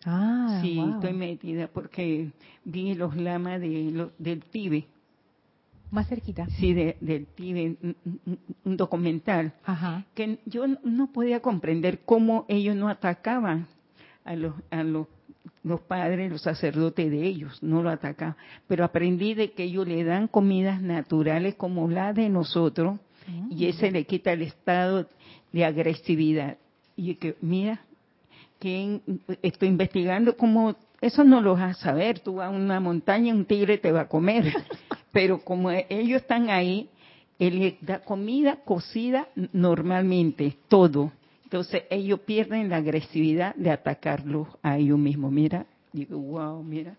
[0.06, 2.30] Ah, sí, estoy metida porque
[2.64, 4.88] vi los lamas de, del pibe.
[5.92, 6.48] Más cerquita.
[6.60, 7.76] Sí, del pibe,
[8.64, 9.54] un, documental.
[9.66, 10.06] Ajá.
[10.14, 13.68] Que yo no podía comprender cómo ellos no atacaban
[14.24, 15.08] a los, a los,
[15.64, 18.36] los padres, los sacerdotes de ellos, no lo atacaban.
[18.68, 23.00] Pero aprendí de que ellos le dan comidas naturales como la de nosotros
[23.50, 25.08] y ese le quita el estado
[25.52, 26.58] de agresividad.
[26.96, 27.82] Y que, mira,
[28.60, 29.02] que
[29.42, 33.46] estoy investigando cómo, eso no lo vas a saber, tú vas a una montaña, un
[33.46, 34.54] tigre te va a comer,
[35.12, 36.90] pero como ellos están ahí,
[37.40, 41.12] él da comida cocida normalmente, todo.
[41.44, 45.32] Entonces ellos pierden la agresividad de atacarlos a ellos mismos.
[45.32, 46.96] Mira, digo, wow, mira.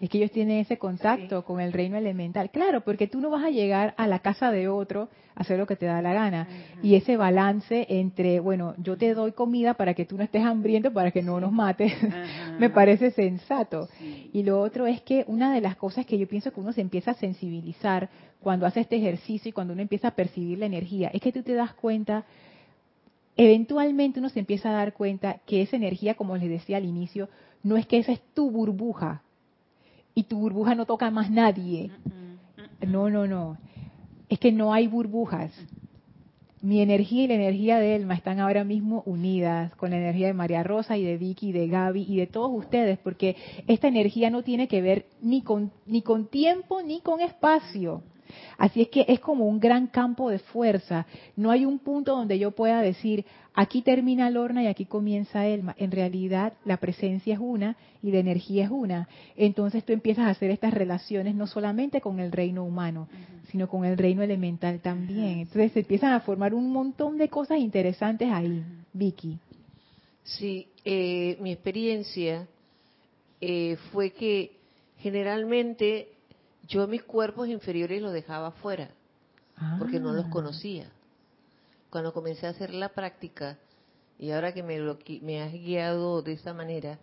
[0.00, 2.50] Es que ellos tienen ese contacto con el reino elemental.
[2.50, 5.66] Claro, porque tú no vas a llegar a la casa de otro a hacer lo
[5.66, 6.48] que te da la gana.
[6.82, 10.92] Y ese balance entre, bueno, yo te doy comida para que tú no estés hambriento,
[10.92, 11.92] para que no nos mates,
[12.58, 13.88] me parece sensato.
[14.32, 16.80] Y lo otro es que una de las cosas que yo pienso que uno se
[16.80, 21.08] empieza a sensibilizar cuando hace este ejercicio y cuando uno empieza a percibir la energía,
[21.14, 22.24] es que tú te das cuenta
[23.36, 27.28] eventualmente uno se empieza a dar cuenta que esa energía, como les decía al inicio,
[27.62, 29.22] no es que esa es tu burbuja,
[30.14, 31.90] y tu burbuja no toca más nadie.
[32.86, 33.58] No, no, no.
[34.28, 35.52] Es que no hay burbujas.
[36.60, 40.32] Mi energía y la energía de Elma están ahora mismo unidas con la energía de
[40.32, 44.30] María Rosa y de Vicky y de Gaby y de todos ustedes, porque esta energía
[44.30, 48.02] no tiene que ver ni con, ni con tiempo ni con espacio.
[48.58, 51.06] Así es que es como un gran campo de fuerza.
[51.36, 55.74] No hay un punto donde yo pueda decir, aquí termina Lorna y aquí comienza Elma.
[55.78, 59.08] En realidad la presencia es una y la energía es una.
[59.36, 63.08] Entonces tú empiezas a hacer estas relaciones no solamente con el reino humano,
[63.50, 65.40] sino con el reino elemental también.
[65.40, 69.38] Entonces se empiezan a formar un montón de cosas interesantes ahí, Vicky.
[70.24, 72.46] Sí, eh, mi experiencia
[73.40, 74.52] eh, fue que
[74.98, 76.08] generalmente
[76.66, 78.90] yo mis cuerpos inferiores los dejaba fuera,
[79.78, 80.30] porque no los ah.
[80.30, 80.90] conocía.
[81.90, 83.58] Cuando comencé a hacer la práctica,
[84.18, 86.98] y ahora que me, lo, me has guiado de esa manera,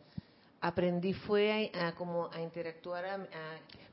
[0.59, 3.27] aprendí fue a, como a interactuar, a,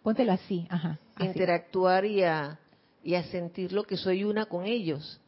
[0.03, 2.59] póntelo así, ajá, interactuar y a,
[3.03, 5.21] y a sentir lo que soy una con ellos.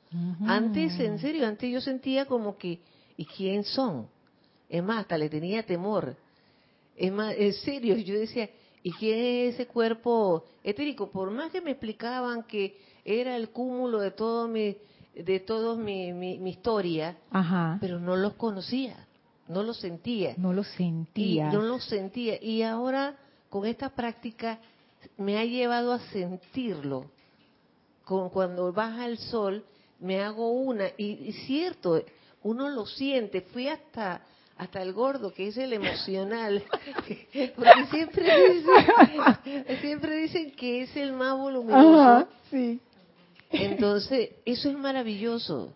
[0.44, 2.80] Antes, en serio, antes yo sentía como que,
[3.16, 4.08] ¿y quién son?
[4.68, 6.16] Es más, hasta le tenía temor.
[6.96, 8.50] Es más, en serio, yo decía,
[8.82, 11.10] ¿Y quién es ese cuerpo etérico?
[11.10, 14.76] Por más que me explicaban que era el cúmulo de todo mi,
[15.14, 17.16] de todo mi, mi, historia,
[17.80, 19.06] pero no los conocía,
[19.48, 20.34] no los sentía.
[20.38, 21.50] No los sentía.
[21.52, 22.42] no los sentía.
[22.42, 23.16] Y ahora,
[23.50, 24.58] con esta práctica,
[25.18, 27.10] me ha llevado a sentirlo.
[28.04, 29.64] Con, cuando baja el sol,
[29.98, 30.86] me hago una.
[30.96, 32.02] Y, y cierto,
[32.42, 33.42] uno lo siente.
[33.42, 34.22] Fui hasta
[34.60, 36.62] hasta el gordo, que es el emocional,
[37.56, 42.28] porque siempre dicen, siempre dicen que es el más voluminoso.
[42.50, 42.78] sí.
[43.52, 45.72] Entonces, eso es maravilloso.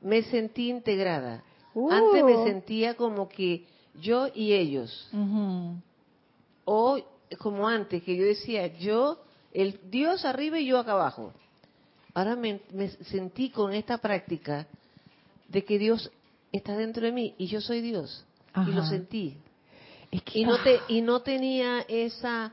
[0.00, 1.42] Me sentí integrada.
[1.90, 2.46] Antes me uh.
[2.46, 3.66] sentía como que
[4.00, 5.10] yo y ellos.
[6.64, 6.98] O
[7.38, 9.18] como antes, que yo decía, yo,
[9.52, 11.32] el Dios arriba y yo acá abajo.
[12.14, 12.60] Ahora me
[13.10, 14.68] sentí con esta práctica
[15.48, 16.10] de que Dios
[16.56, 18.24] está dentro de mí y yo soy Dios.
[18.66, 19.36] Y lo sentí.
[20.10, 22.52] y, no te, y no tenía esa,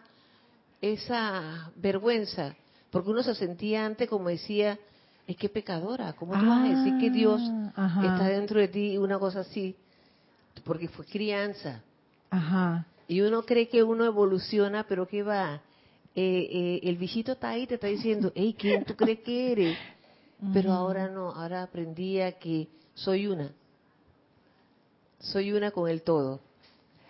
[0.82, 2.56] esa vergüenza,
[2.89, 4.80] porque uno se sentía antes como decía,
[5.28, 7.39] es que pecadora, ¿cómo tú vas a decir que Dios
[7.76, 9.76] Ah, está dentro de ti una cosa así?
[10.66, 11.84] Porque fue crianza.
[12.32, 12.88] Ajá.
[13.08, 15.62] Y uno cree que uno evoluciona, pero que va,
[16.16, 19.78] eh, eh, el bichito está ahí, te está diciendo, hey, ¿quién tú crees que eres?
[20.54, 23.52] Pero ahora no, ahora aprendí a que soy una.
[25.22, 26.40] Soy una con el todo.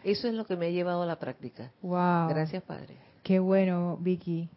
[0.03, 1.71] Eso es lo que me ha llevado a la práctica.
[1.81, 2.29] Wow.
[2.29, 2.95] Gracias, Padre.
[3.23, 4.49] Qué bueno, Vicky.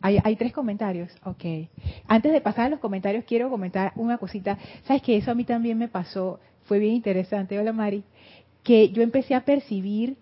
[0.00, 1.10] Hay, hay tres comentarios.
[1.24, 1.44] Ok.
[2.06, 4.58] Antes de pasar a los comentarios, quiero comentar una cosita.
[4.84, 6.40] ¿Sabes que Eso a mí también me pasó.
[6.64, 7.58] Fue bien interesante.
[7.58, 8.04] Hola, Mari.
[8.62, 10.16] Que yo empecé a percibir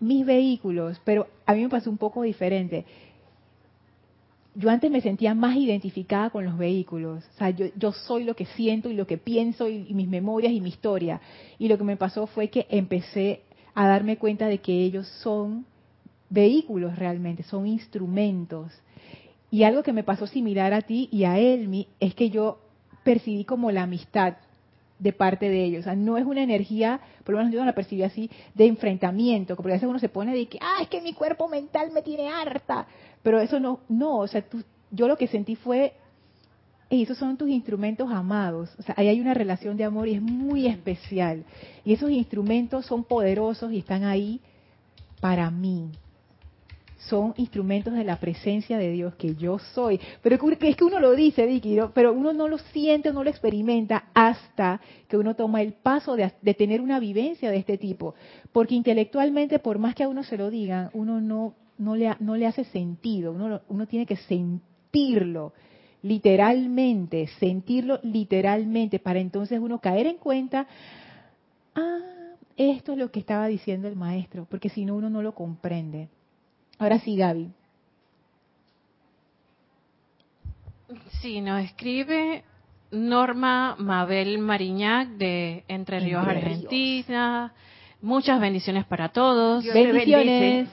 [0.00, 2.86] mis vehículos, pero a mí me pasó un poco diferente.
[4.60, 7.24] Yo antes me sentía más identificada con los vehículos.
[7.34, 10.06] O sea, yo, yo soy lo que siento y lo que pienso y, y mis
[10.06, 11.20] memorias y mi historia.
[11.58, 13.40] Y lo que me pasó fue que empecé
[13.74, 15.64] a darme cuenta de que ellos son
[16.28, 18.70] vehículos realmente, son instrumentos.
[19.50, 22.58] Y algo que me pasó similar a ti y a Elmi es que yo
[23.02, 24.36] percibí como la amistad
[25.00, 25.80] de parte de ellos.
[25.80, 28.66] O sea, no es una energía, por lo menos yo no la percibí así, de
[28.66, 31.90] enfrentamiento, porque a veces uno se pone de que, ah, es que mi cuerpo mental
[31.92, 32.86] me tiene harta.
[33.22, 35.92] Pero eso no, no, o sea, tú, yo lo que sentí fue,
[36.88, 38.70] "Ey, esos son tus instrumentos amados.
[38.78, 41.44] O sea, ahí hay una relación de amor y es muy especial.
[41.84, 44.40] Y esos instrumentos son poderosos y están ahí
[45.20, 45.90] para mí
[47.08, 50.00] son instrumentos de la presencia de Dios que yo soy.
[50.22, 51.92] Pero es que uno lo dice, Vicky, ¿no?
[51.92, 56.30] pero uno no lo siente, no lo experimenta hasta que uno toma el paso de,
[56.54, 58.14] tener una vivencia de este tipo.
[58.52, 62.36] Porque intelectualmente, por más que a uno se lo digan, uno no, no, le, no
[62.36, 65.52] le hace sentido, uno, uno tiene que sentirlo
[66.02, 70.66] literalmente, sentirlo literalmente, para entonces uno caer en cuenta,
[71.74, 71.98] ah,
[72.56, 76.08] esto es lo que estaba diciendo el maestro, porque si no uno no lo comprende.
[76.78, 77.50] Ahora sí, Gaby.
[81.20, 82.44] Sí, nos escribe
[82.90, 87.52] Norma Mabel Mariñac de Entre Ríos, Entre Argentina.
[88.02, 89.62] Muchas bendiciones para todos.
[89.62, 90.68] Dios Bendiciones.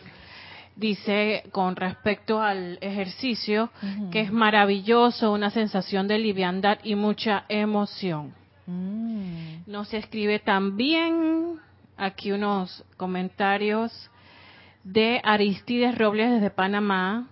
[0.78, 3.72] Dice con respecto al ejercicio
[4.12, 8.34] que es maravilloso, una sensación de liviandad y mucha emoción.
[8.68, 9.64] Mm.
[9.66, 11.56] Nos escribe también
[11.98, 14.12] aquí unos comentarios
[14.84, 17.28] de Aristides Robles desde Panamá.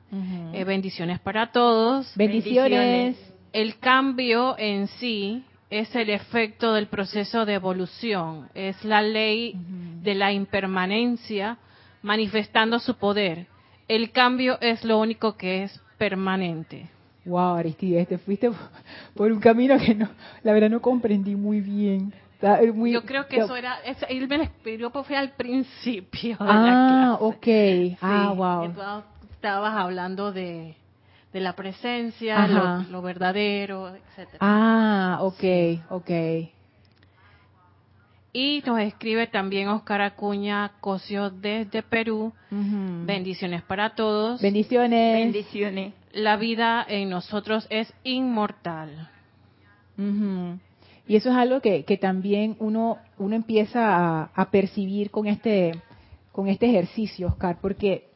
[0.53, 2.11] Eh, bendiciones para todos.
[2.15, 3.15] Bendiciones.
[3.53, 9.55] El cambio en sí es el efecto del proceso de evolución, es la ley
[10.01, 11.57] de la impermanencia
[12.05, 13.47] manifestando su poder.
[13.87, 16.87] El cambio es lo único que es permanente.
[17.25, 18.51] Wow, Aristides, te fuiste
[19.15, 20.07] por un camino que no,
[20.43, 22.13] la verdad no comprendí muy bien.
[22.33, 25.31] Está muy- Yo creo que eso era, es- él me lo explicó pues fue al
[25.31, 27.95] principio de Ah, la clase.
[27.95, 27.97] ok.
[28.01, 28.61] Ah, Sí, wow.
[28.61, 28.81] que tú
[29.33, 30.75] estabas hablando de,
[31.33, 34.37] de la presencia, lo, lo verdadero, etcétera.
[34.41, 35.43] Ah, ok,
[35.89, 36.11] ok.
[38.37, 42.33] Y nos escribe también Oscar Acuña Cosio desde Perú.
[42.51, 44.41] Bendiciones para todos.
[44.41, 45.23] Bendiciones.
[45.23, 45.93] Bendiciones.
[46.11, 49.09] La vida en nosotros es inmortal.
[49.97, 55.71] Y eso es algo que, que también uno, uno empieza a, a percibir con este,
[56.33, 58.09] con este ejercicio, Oscar, porque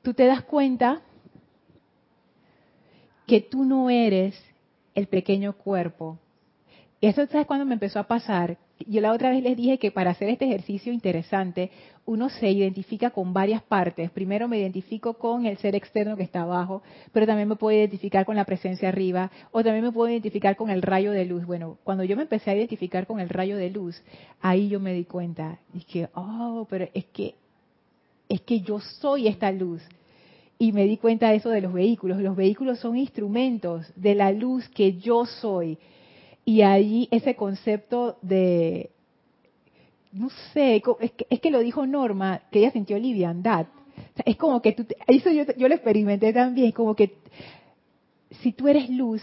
[0.00, 1.02] tú te das cuenta
[3.26, 4.42] que tú no eres
[4.94, 6.18] el pequeño cuerpo.
[7.00, 8.58] Eso, ¿sabes cuándo me empezó a pasar?
[8.86, 11.70] Yo la otra vez les dije que para hacer este ejercicio interesante,
[12.06, 14.10] uno se identifica con varias partes.
[14.10, 16.82] Primero me identifico con el ser externo que está abajo,
[17.12, 20.70] pero también me puedo identificar con la presencia arriba, o también me puedo identificar con
[20.70, 21.46] el rayo de luz.
[21.46, 24.02] Bueno, cuando yo me empecé a identificar con el rayo de luz,
[24.40, 27.36] ahí yo me di cuenta, dije, oh, pero es que,
[28.28, 29.82] es que yo soy esta luz.
[30.58, 32.20] Y me di cuenta de eso de los vehículos.
[32.20, 35.78] Los vehículos son instrumentos de la luz que yo soy.
[36.48, 38.88] Y ahí ese concepto de,
[40.12, 40.82] no sé,
[41.28, 43.66] es que, lo dijo Norma, que ella sintió liviandad.
[44.24, 47.16] Es como que tú, eso yo, yo lo experimenté también, como que
[48.40, 49.20] si tú eres luz,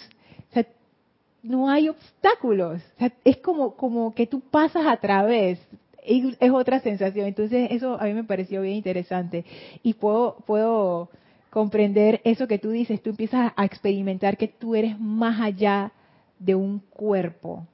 [1.41, 2.84] no hay obstáculos.
[3.23, 5.57] Es como, como que tú pasas a través.
[6.03, 7.26] Es otra sensación.
[7.26, 9.45] Entonces, eso a mí me pareció bien interesante.
[9.82, 11.09] Y puedo, puedo
[11.49, 13.01] comprender eso que tú dices.
[13.01, 15.91] Tú empiezas a experimentar que tú eres más allá
[16.39, 17.65] de un cuerpo,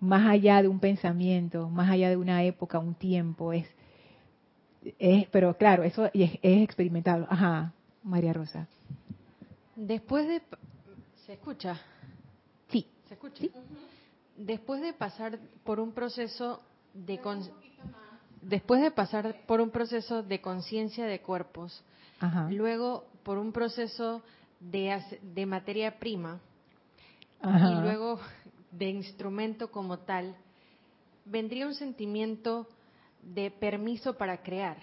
[0.00, 3.52] más allá de un pensamiento, más allá de una época, un tiempo.
[3.52, 3.66] Es,
[4.98, 7.26] es pero claro, eso es, es experimentado.
[7.28, 8.66] Ajá, María Rosa.
[9.76, 10.42] Después de...
[11.26, 11.78] ¿Se escucha?
[12.68, 12.86] Sí.
[13.08, 13.44] ¿Se escucha?
[14.36, 16.62] Después de pasar por un proceso
[16.94, 17.18] de...
[17.20, 17.42] con-
[18.42, 21.84] Después de pasar por un proceso de conciencia de cuerpos,
[22.20, 22.48] Ajá.
[22.50, 24.22] luego por un proceso
[24.60, 24.98] de,
[25.34, 26.40] de materia prima
[27.42, 28.20] y luego
[28.70, 30.36] de instrumento como tal,
[31.24, 32.68] vendría un sentimiento
[33.22, 34.76] de permiso para crear.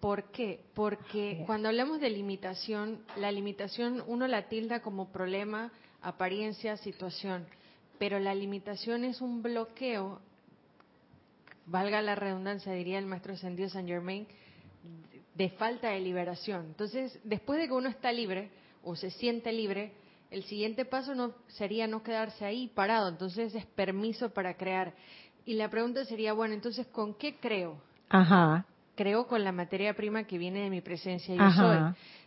[0.00, 0.60] ¿Por qué?
[0.74, 5.72] Porque cuando hablamos de limitación, la limitación uno la tilda como problema,
[6.02, 7.46] apariencia, situación,
[7.98, 10.20] pero la limitación es un bloqueo,
[11.66, 14.26] valga la redundancia, diría el maestro ascendido Saint Germain,
[15.34, 16.66] de falta de liberación.
[16.66, 18.50] Entonces, después de que uno está libre
[18.84, 19.92] o se siente libre,
[20.30, 24.94] el siguiente paso no sería no quedarse ahí parado, entonces es permiso para crear.
[25.44, 27.80] Y la pregunta sería, bueno, entonces, ¿con qué creo?
[28.08, 28.66] Ajá
[28.98, 31.78] creo con la materia prima que viene de mi presencia yo soy.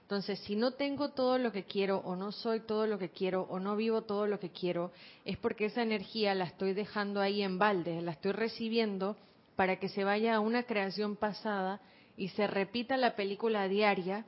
[0.04, 3.42] Entonces, si no tengo todo lo que quiero o no soy todo lo que quiero
[3.50, 4.94] o no vivo todo lo que quiero,
[5.26, 9.18] es porque esa energía la estoy dejando ahí en balde, la estoy recibiendo
[9.58, 11.82] para que se vaya a una creación pasada
[12.16, 14.26] y se repita la película diaria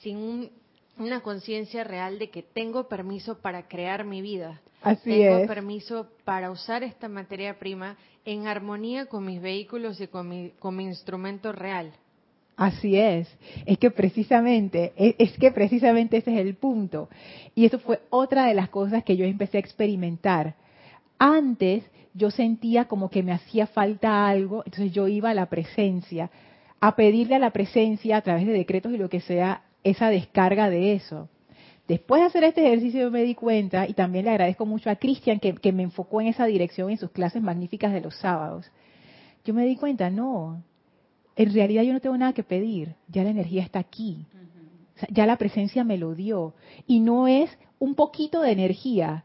[0.00, 0.50] sin
[0.98, 4.60] una conciencia real de que tengo permiso para crear mi vida.
[4.82, 10.28] Así tengo permiso para usar esta materia prima en armonía con mis vehículos y con
[10.28, 11.92] mi, con mi instrumento real.
[12.56, 13.28] Así es,
[13.64, 17.08] es que precisamente, es, es, que precisamente ese es el punto.
[17.54, 20.54] Y eso fue otra de las cosas que yo empecé a experimentar.
[21.18, 21.84] Antes
[22.14, 26.30] yo sentía como que me hacía falta algo, entonces yo iba a la presencia,
[26.80, 30.70] a pedirle a la presencia a través de decretos y lo que sea, esa descarga
[30.70, 31.28] de eso.
[31.88, 35.40] Después de hacer este ejercicio me di cuenta, y también le agradezco mucho a Cristian
[35.40, 38.70] que, me enfocó en esa dirección en sus clases magníficas de los sábados.
[39.44, 40.62] Yo me di cuenta, no,
[41.34, 44.24] en realidad yo no tengo nada que pedir, ya la energía está aquí,
[45.10, 46.54] ya la presencia me lo dio.
[46.86, 49.24] Y no es un poquito de energía,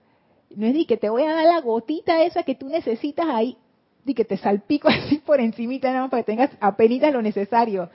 [0.55, 3.55] no es de que te voy a dar la gotita esa que tú necesitas ahí,
[4.03, 7.89] de que te salpico así por encimita nada más para que tengas apenas lo necesario.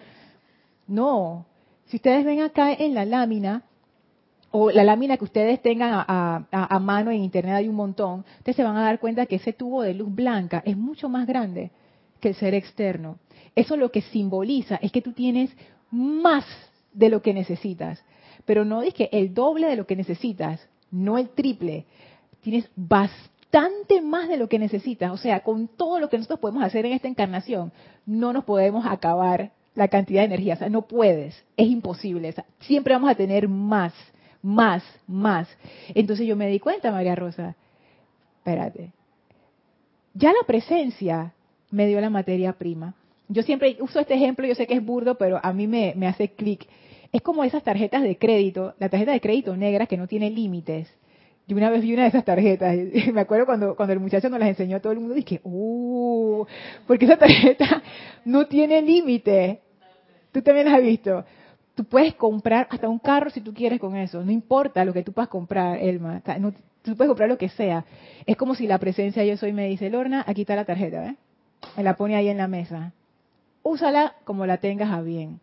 [0.87, 1.47] No,
[1.93, 3.64] si ustedes ven acá en la lámina,
[4.51, 8.64] o la lámina que ustedes tengan a, mano en internet hay un montón, ustedes se
[8.64, 11.70] van a dar cuenta que ese tubo de luz blanca es mucho más grande
[12.18, 13.18] que el ser externo.
[13.55, 15.55] Eso lo que simboliza es que tú tienes
[15.90, 16.47] más
[16.95, 18.03] de lo que necesitas,
[18.47, 21.84] pero no es que el doble de lo que necesitas, no el triple.
[22.40, 26.64] Tienes bastante más de lo que necesitas, o sea, con todo lo que nosotros podemos
[26.64, 27.70] hacer en esta encarnación,
[28.07, 32.95] no nos podemos acabar la cantidad de energía, o sea, no puedes, es imposible, siempre
[32.95, 33.93] vamos a tener más
[34.43, 35.49] más, más.
[35.95, 37.57] Entonces yo me di cuenta, María Rosa,
[38.39, 38.93] espérate,
[40.14, 41.33] ya la presencia
[41.70, 42.95] me dio la materia prima.
[43.29, 46.07] Yo siempre uso este ejemplo, yo sé que es burdo, pero a mí me, me
[46.07, 46.68] hace clic.
[47.12, 50.93] Es como esas tarjetas de crédito, la tarjeta de crédito negra que no tiene límites.
[51.53, 52.75] Yo una vez vi una de esas tarjetas,
[53.13, 56.47] me acuerdo cuando, cuando el muchacho nos las enseñó a todo el mundo, dije, ¡uh!
[56.87, 57.83] Porque esa tarjeta
[58.25, 59.61] no tiene límite.
[60.33, 61.25] Tú también la has visto
[61.75, 64.25] tú puedes comprar hasta un carro si tú quieres con eso.
[64.25, 66.23] No importa lo que tú puedas comprar, Elma.
[66.83, 67.85] tú puedes comprar lo que sea.
[68.27, 71.17] Es como si la presencia yo soy me dice, Lorna, aquí está la tarjeta, ¿eh?
[71.77, 72.93] Me la pone ahí en la mesa.
[73.63, 75.41] Úsala como la tengas a bien.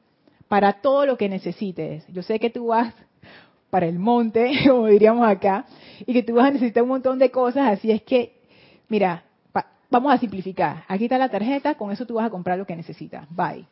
[0.48, 2.06] Para todo lo que necesites.
[2.08, 2.94] Yo sé que tú vas
[3.70, 5.66] para el monte, como diríamos acá,
[6.06, 8.34] y que tú vas a necesitar un montón de cosas, así es que,
[8.88, 9.24] mira,
[9.90, 10.84] vamos a simplificar.
[10.88, 13.28] Aquí está la tarjeta, con eso tú vas a comprar lo que necesitas.
[13.30, 13.66] Bye.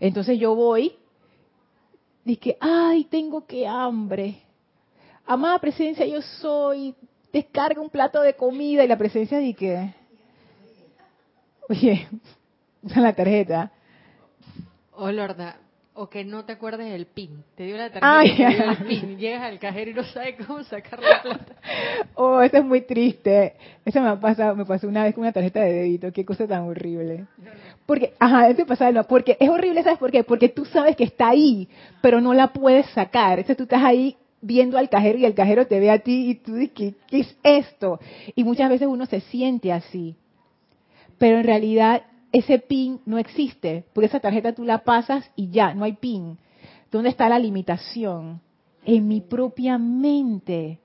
[0.00, 0.94] Entonces yo voy
[2.28, 4.42] Dice, ay, tengo que hambre.
[5.24, 6.94] Amada presencia, yo soy.
[7.32, 9.94] Descarga un plato de comida y la presencia dice que,
[11.70, 12.06] oye,
[12.82, 13.72] usa la tarjeta.
[14.92, 15.56] Oh, Lorda,
[16.00, 17.42] o que no te acuerdes del PIN.
[17.56, 19.18] Te dio la tarjeta, el PIN.
[19.18, 21.56] Llegas al cajero y no sabes cómo sacar la plata.
[22.14, 23.54] Oh, eso es muy triste.
[23.84, 26.12] Eso me ha pasado, me pasó una vez con una tarjeta de débito.
[26.12, 27.26] Qué cosa tan horrible.
[27.84, 30.22] Porque, ajá, eso pasa, porque es horrible, ¿sabes por qué?
[30.22, 31.68] Porque tú sabes que está ahí,
[32.00, 33.40] pero no la puedes sacar.
[33.40, 36.34] Entonces tú estás ahí viendo al cajero y el cajero te ve a ti y
[36.36, 37.98] tú dices, ¿qué, qué es esto?
[38.36, 40.14] Y muchas veces uno se siente así.
[41.18, 42.02] Pero en realidad
[42.32, 46.38] ese pin no existe, porque esa tarjeta tú la pasas y ya, no hay pin.
[46.90, 48.40] ¿Dónde está la limitación?
[48.84, 50.78] En mi propia mente.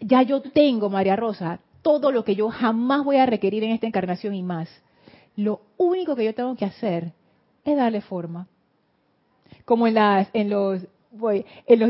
[0.00, 3.86] Ya yo tengo, María Rosa, todo lo que yo jamás voy a requerir en esta
[3.86, 4.68] encarnación y más.
[5.36, 7.12] Lo único que yo tengo que hacer
[7.64, 8.48] es darle forma.
[9.64, 10.82] Como en las, en los,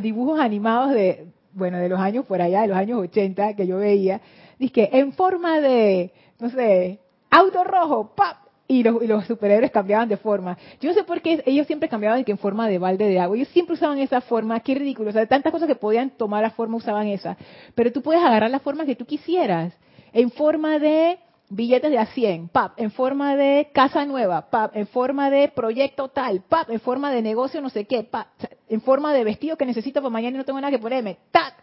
[0.02, 3.78] dibujos animados de, bueno, de los años por allá, de los años 80 que yo
[3.78, 4.20] veía,
[4.58, 8.43] dice en forma de, no sé, auto rojo, ¡pap!
[8.66, 10.56] Y los, superhéroes cambiaban de forma.
[10.80, 13.18] Yo no sé por qué ellos siempre cambiaban de que en forma de balde de
[13.18, 13.36] agua.
[13.36, 14.58] Ellos siempre usaban esa forma.
[14.60, 15.10] Qué ridículo.
[15.10, 17.36] O sea, tantas cosas que podían tomar la forma usaban esa.
[17.74, 19.74] Pero tú puedes agarrar la forma que tú quisieras.
[20.12, 21.18] En forma de
[21.50, 26.08] billetes de a 100, pap, en forma de casa nueva, pap, en forma de proyecto
[26.08, 28.28] tal, pap, en forma de negocio no sé qué, pap.
[28.68, 31.18] en forma de vestido que necesito para mañana y no tengo nada que ponerme.
[31.30, 31.54] ¡Tac!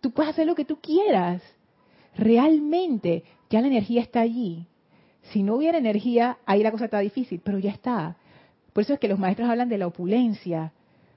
[0.00, 1.42] Tú puedes hacer lo que tú quieras.
[2.16, 4.66] Realmente, ya la energía está allí.
[5.32, 8.16] Si no hubiera energía, ahí la cosa está difícil, pero ya está.
[8.72, 10.72] Por eso es que los maestros hablan de la opulencia,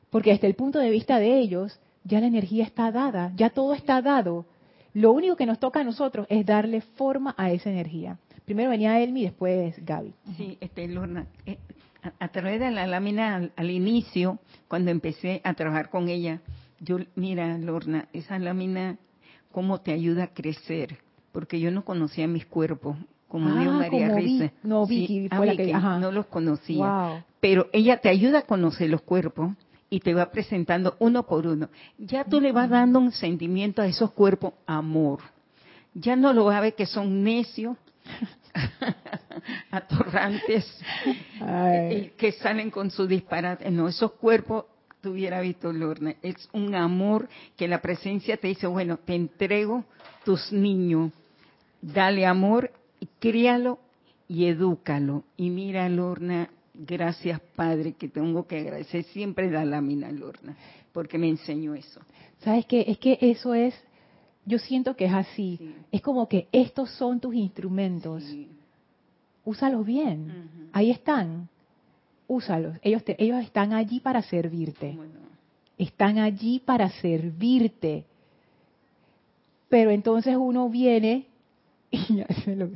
[0.10, 3.74] porque desde el punto de vista de ellos, ya la energía está dada, ya todo
[3.74, 4.46] está dado.
[4.94, 8.18] Lo único que nos toca a nosotros es darle forma a esa energía.
[8.46, 10.14] Primero venía Elmi y después Gaby.
[10.36, 11.60] Sí, este, Lorna, eh,
[12.20, 16.42] a, través de la lámina al, inicio, cuando empecé a trabajar con ella,
[16.80, 18.98] yo, mira, Lorna, esa lámina,
[19.52, 20.98] cómo te ayuda a crecer,
[21.32, 22.98] porque yo no conocía mis cuerpos,
[23.30, 24.52] como ah, María Risa.
[24.64, 27.24] no, Vicky fue la que, no los conocía.
[27.40, 29.52] Pero ella te ayuda a conocer los cuerpos
[29.90, 31.70] y te va presentando uno por uno.
[31.98, 35.20] Ya tú le vas dando un sentimiento a esos cuerpos, amor.
[35.94, 37.78] Ya no lo va a ver que son necios,
[39.72, 40.66] atorrantes,
[42.18, 43.70] que salen con su disparate.
[43.70, 44.66] No, esos cuerpos,
[45.02, 49.86] tuviera visto Lorna, es un amor que la presencia te dice, bueno, te entrego
[50.26, 51.12] tus niños,
[51.82, 53.80] dale amor, y críalo
[54.28, 55.24] y edúcalo.
[55.38, 56.50] Y mira, Lorna,
[56.82, 60.56] Gracias, Padre, que tengo que agradecer siempre la lámina, Lorna,
[60.94, 62.00] porque me enseñó eso.
[62.40, 62.86] ¿Sabes qué?
[62.88, 63.76] Es que eso es,
[64.46, 65.76] yo siento que es así.
[65.92, 68.24] Es como que estos son tus instrumentos.
[69.44, 70.70] Úsalos bien.
[70.72, 71.50] Ahí están.
[72.28, 72.78] Úsalos.
[72.82, 74.98] Ellos, ellos están allí para servirte.
[75.78, 78.06] Están allí para servirte.
[79.68, 81.26] Pero entonces uno viene
[82.10, 82.70] y hace lo,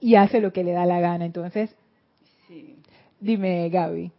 [0.00, 1.24] y hace lo que le da la gana.
[1.24, 1.74] Entonces,
[3.20, 4.10] Dime, Gaby.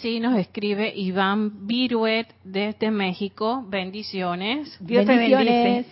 [0.00, 3.64] Sí, nos escribe Iván Viruet desde México.
[3.68, 4.76] Bendiciones.
[4.80, 5.86] Dios Bendiciones.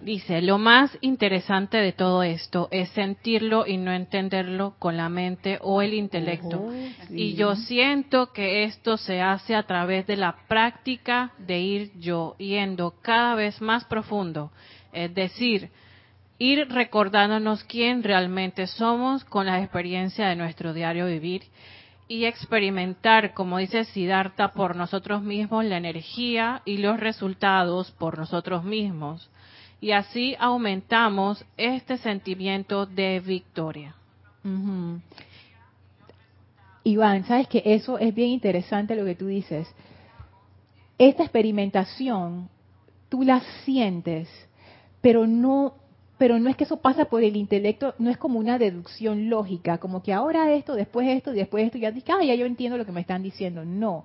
[0.00, 5.58] Dice, lo más interesante de todo esto es sentirlo y no entenderlo con la mente
[5.60, 6.60] o el intelecto.
[6.60, 6.72] Oh,
[7.08, 12.34] y yo siento que esto se hace a través de la práctica de ir yo
[12.38, 14.50] yendo cada vez más profundo.
[14.92, 15.70] Es decir,
[16.38, 21.42] ir recordándonos quién realmente somos con la experiencia de nuestro diario vivir
[22.08, 28.64] y experimentar, como dice Siddhartha, por nosotros mismos la energía y los resultados por nosotros
[28.64, 29.30] mismos.
[29.80, 33.94] Y así aumentamos este sentimiento de victoria.
[36.84, 39.72] Iván, sabes que eso es bien interesante lo que tú dices.
[40.98, 42.48] Esta experimentación,
[43.08, 44.28] tú la sientes,
[45.02, 45.74] pero no
[46.22, 49.78] pero no es que eso pasa por el intelecto, no es como una deducción lógica,
[49.78, 52.86] como que ahora esto, después esto, después esto, ya dices, ah, ya yo entiendo lo
[52.86, 53.64] que me están diciendo.
[53.64, 54.04] No,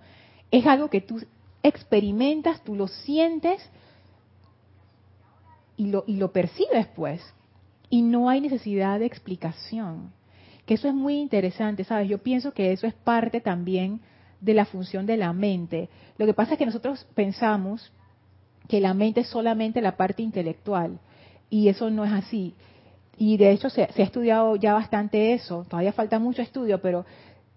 [0.50, 1.22] es algo que tú
[1.62, 3.70] experimentas, tú lo sientes
[5.76, 7.22] y lo, y lo percibes pues.
[7.92, 10.12] Y no hay necesidad de explicación.
[10.66, 12.10] Que eso es muy interesante, ¿sabes?
[12.10, 14.02] Yo pienso que eso es parte también
[14.42, 15.88] de la función de la mente.
[16.18, 17.92] Lo que pasa es que nosotros pensamos
[18.68, 21.00] que la mente es solamente la parte intelectual
[21.50, 22.54] y eso no es así.
[23.18, 27.06] Y de hecho se, ha estudiado ya bastante eso, todavía falta mucho estudio, pero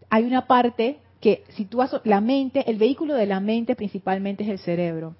[0.08, 4.48] hay una parte que si tú la mente, el vehículo de la mente principalmente es
[4.48, 5.16] el cerebro.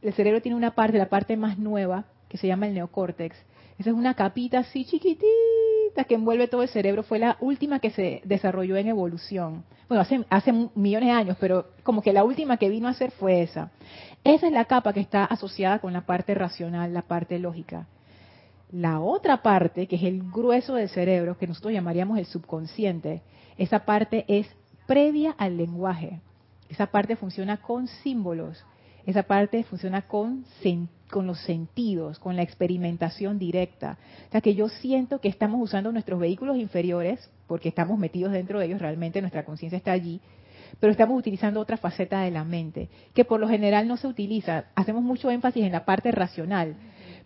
[0.00, 3.36] El cerebro tiene una parte, la parte más nueva, que se llama el neocórtex.
[3.80, 7.02] Esa es una capita así chiquitita que envuelve todo el cerebro.
[7.02, 9.64] Fue la última que se desarrolló en evolución.
[9.88, 13.10] Bueno, hace, hace millones de años, pero como que la última que vino a ser
[13.10, 13.70] fue esa.
[14.22, 17.86] Esa es la capa que está asociada con la parte racional, la parte lógica.
[18.70, 23.22] La otra parte, que es el grueso del cerebro, que nosotros llamaríamos el subconsciente,
[23.56, 24.46] esa parte es
[24.86, 26.20] previa al lenguaje.
[26.68, 28.62] Esa parte funciona con símbolos.
[29.06, 30.44] Esa parte funciona con,
[31.14, 33.98] los sentidos, con la experimentación directa.
[34.28, 38.58] O sea que yo siento que estamos usando nuestros vehículos inferiores, porque estamos metidos dentro
[38.58, 40.20] de ellos, realmente nuestra conciencia está allí,
[40.78, 44.66] pero estamos utilizando otra faceta de la mente, que por lo general no se utiliza.
[44.74, 46.76] Hacemos mucho énfasis en la parte racional,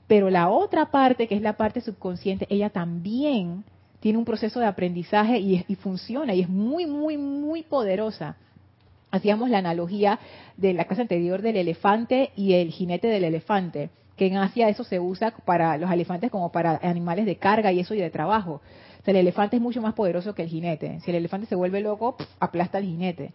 [0.07, 3.65] pero la otra parte, que es la parte subconsciente, ella también
[4.05, 8.37] tiene un proceso de aprendizaje y, funciona y es muy, muy, muy poderosa.
[9.15, 10.19] Hacíamos la analogía
[10.57, 14.83] de la casa anterior del elefante y el jinete del elefante, que en Asia eso
[14.83, 18.55] se usa para los elefantes como para animales de carga y eso y de trabajo.
[19.01, 20.99] O sea, el elefante es mucho más poderoso que el jinete.
[21.05, 23.31] Si el elefante se vuelve loco, aplasta al jinete.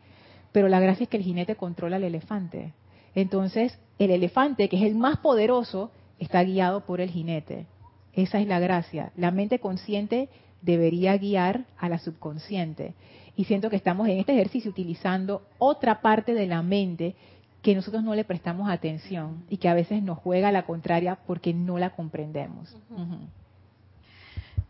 [0.52, 2.74] Pero la gracia es que el jinete controla al elefante.
[3.16, 7.68] Entonces, el elefante, que es el más poderoso, está guiado por el jinete.
[8.12, 9.14] Esa es la gracia.
[9.16, 10.28] La mente consciente
[10.62, 12.96] debería guiar a la subconsciente.
[13.40, 17.16] Y siento que estamos en este ejercicio utilizando otra parte de la mente
[17.62, 21.54] que nosotros no le prestamos atención y que a veces nos juega la contraria porque
[21.54, 22.76] no la comprendemos.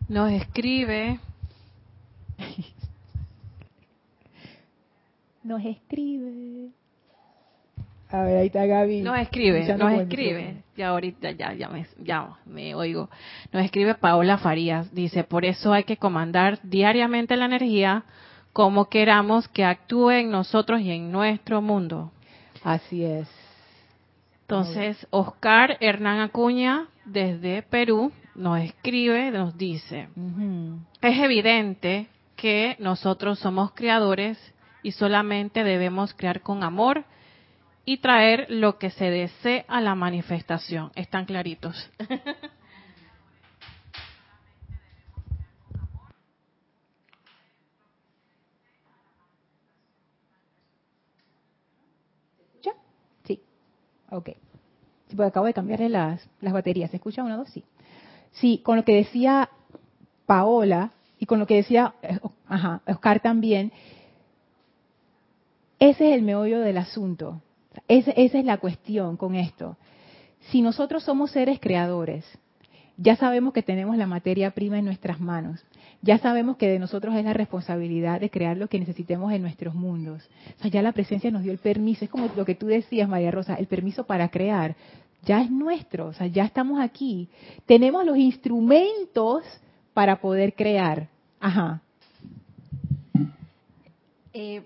[0.08, 1.18] Nos escribe
[5.42, 6.68] nos escribe.
[8.08, 9.00] A ver, ahí está Gaby.
[9.00, 10.62] Nos escribe, nos escribe.
[10.76, 13.10] Ya ahorita ya, ya me, ya me oigo.
[13.50, 14.94] Nos escribe Paola Farías.
[14.94, 18.04] Dice, por eso hay que comandar diariamente la energía
[18.52, 22.10] como queramos que actúe en nosotros y en nuestro mundo.
[22.62, 23.28] Así es.
[24.42, 30.08] Entonces, Oscar Hernán Acuña, desde Perú, nos escribe, nos dice,
[31.00, 34.38] es evidente que nosotros somos creadores
[34.82, 37.04] y solamente debemos crear con amor
[37.84, 40.90] y traer lo que se desee a la manifestación.
[40.94, 41.90] Están claritos.
[52.62, 52.72] ¿Ya?
[53.24, 53.40] Sí.
[54.10, 54.30] Ok.
[55.08, 56.90] Sí, porque acabo de cambiarle las, las baterías.
[56.90, 57.48] ¿Se escucha una, dos?
[57.50, 57.64] Sí.
[58.32, 59.50] Sí, con lo que decía
[60.26, 63.72] Paola y con lo que decía eh, ajá, Oscar también,
[65.78, 67.40] ese es el meollo del asunto.
[67.88, 69.76] esa es la cuestión con esto.
[70.50, 72.24] Si nosotros somos seres creadores,
[73.02, 75.64] ya sabemos que tenemos la materia prima en nuestras manos.
[76.02, 79.74] Ya sabemos que de nosotros es la responsabilidad de crear lo que necesitemos en nuestros
[79.74, 80.28] mundos.
[80.58, 82.04] O sea, ya la presencia nos dio el permiso.
[82.04, 84.76] Es como lo que tú decías, María Rosa, el permiso para crear.
[85.24, 87.30] Ya es nuestro, o sea, ya estamos aquí.
[87.64, 89.44] Tenemos los instrumentos
[89.94, 91.08] para poder crear.
[91.40, 91.80] Ajá.
[94.34, 94.62] Eh,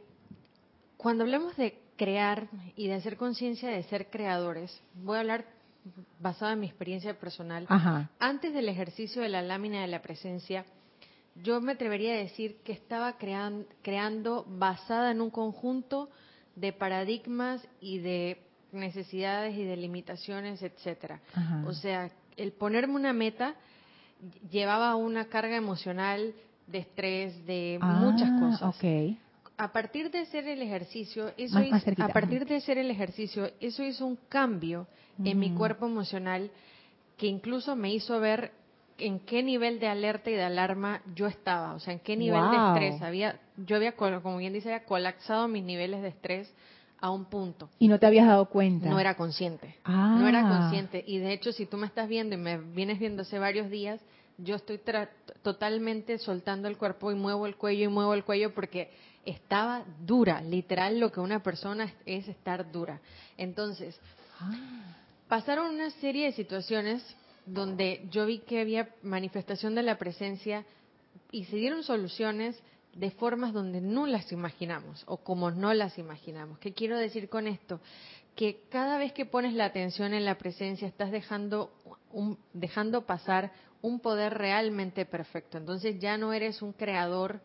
[0.96, 5.53] cuando hablamos de crear y de hacer conciencia de ser creadores, voy a hablar
[6.20, 7.66] basada en mi experiencia personal.
[7.68, 8.10] Ajá.
[8.18, 10.64] Antes del ejercicio de la lámina de la presencia,
[11.34, 16.08] yo me atrevería a decir que estaba creando basada en un conjunto
[16.54, 18.40] de paradigmas y de
[18.72, 21.20] necesidades y de limitaciones, etcétera.
[21.66, 23.54] O sea, el ponerme una meta
[24.50, 26.34] llevaba una carga emocional
[26.66, 28.76] de estrés, de ah, muchas cosas.
[28.76, 29.18] Okay.
[29.56, 31.58] A partir de hacer el ejercicio, eso
[31.98, 34.86] a partir de hacer el ejercicio, eso hizo un cambio
[35.22, 36.50] en mi cuerpo emocional
[37.16, 38.52] que incluso me hizo ver
[38.98, 42.42] en qué nivel de alerta y de alarma yo estaba, o sea, en qué nivel
[42.50, 46.52] de estrés había, yo había, como bien dice, había colapsado mis niveles de estrés
[47.00, 47.68] a un punto.
[47.78, 48.88] Y no te habías dado cuenta.
[48.88, 49.76] No era consciente.
[49.86, 50.58] No era ah.
[50.58, 51.04] consciente.
[51.06, 54.00] Y de hecho, si tú me estás viendo y me vienes viendo hace varios días,
[54.38, 54.80] yo estoy
[55.42, 58.90] totalmente soltando el cuerpo y muevo el cuello y muevo el cuello porque
[59.24, 60.40] estaba dura.
[60.40, 63.00] Literal, lo que una persona es estar dura.
[63.36, 63.98] Entonces,
[65.28, 67.02] pasaron una serie de situaciones
[67.46, 70.64] donde yo vi que había manifestación de la presencia
[71.30, 72.58] y se dieron soluciones
[72.94, 76.58] de formas donde no las imaginamos o como no las imaginamos.
[76.58, 77.80] ¿Qué quiero decir con esto?
[78.36, 81.72] Que cada vez que pones la atención en la presencia estás dejando,
[82.12, 83.52] un, dejando pasar
[83.82, 85.58] un poder realmente perfecto.
[85.58, 87.40] Entonces ya no eres un creador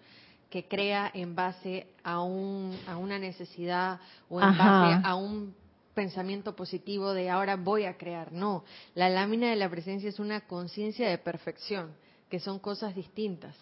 [0.50, 5.56] que crea en base a, un, a una necesidad o en base a un
[5.94, 8.32] pensamiento positivo de ahora voy a crear.
[8.32, 8.64] No,
[8.96, 11.92] la lámina de la presencia es una conciencia de perfección,
[12.30, 13.56] que son cosas distintas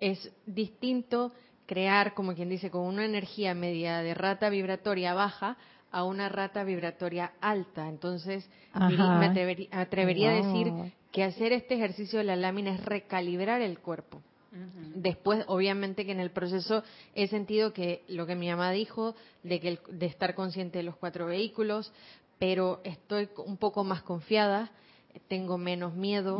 [0.00, 1.32] es distinto
[1.66, 5.56] crear, como quien dice, con una energía media de rata vibratoria baja
[5.90, 7.88] a una rata vibratoria alta.
[7.88, 9.26] Entonces, me
[9.72, 10.72] atrevería, a decir
[11.10, 14.20] que hacer este ejercicio de la lámina es recalibrar el cuerpo.
[14.94, 16.82] Después, obviamente que en el proceso
[17.14, 20.96] he sentido que lo que mi mamá dijo, de, que de estar consciente de los
[20.96, 21.92] cuatro vehículos,
[22.38, 24.70] pero estoy un poco más confiada,
[25.28, 26.38] tengo menos miedo,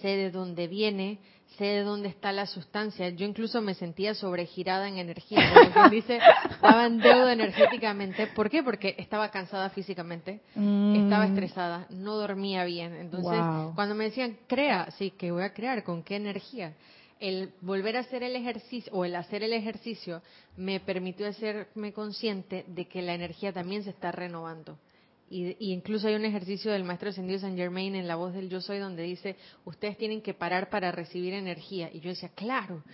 [0.00, 1.18] sé de dónde viene,
[1.58, 3.10] sé de dónde está la sustancia.
[3.10, 5.40] Yo incluso me sentía sobregirada en energía,
[5.74, 6.18] como dice,
[6.50, 8.26] estaba en deuda energéticamente.
[8.28, 8.62] ¿Por qué?
[8.62, 11.30] Porque estaba cansada físicamente, estaba mm.
[11.30, 12.94] estresada, no dormía bien.
[12.94, 13.40] Entonces,
[13.74, 16.74] cuando me decían, crea, sí, que voy a crear, ¿con qué energía?
[17.24, 20.20] El volver a hacer el ejercicio o el hacer el ejercicio
[20.58, 24.78] me permitió hacerme consciente de que la energía también se está renovando.
[25.30, 28.60] Y, incluso hay un ejercicio del maestro ascendido Saint Germain en la voz del yo
[28.60, 31.88] soy donde dice, ustedes tienen que parar para recibir energía.
[31.90, 32.84] Y yo decía, claro,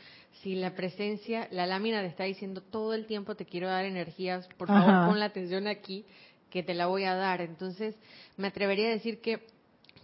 [0.43, 4.47] si la presencia, la lámina te está diciendo todo el tiempo te quiero dar energías,
[4.57, 6.05] por favor pon la atención aquí
[6.51, 7.41] que te la voy a dar.
[7.41, 7.97] Entonces
[8.37, 9.41] me atrevería a decir que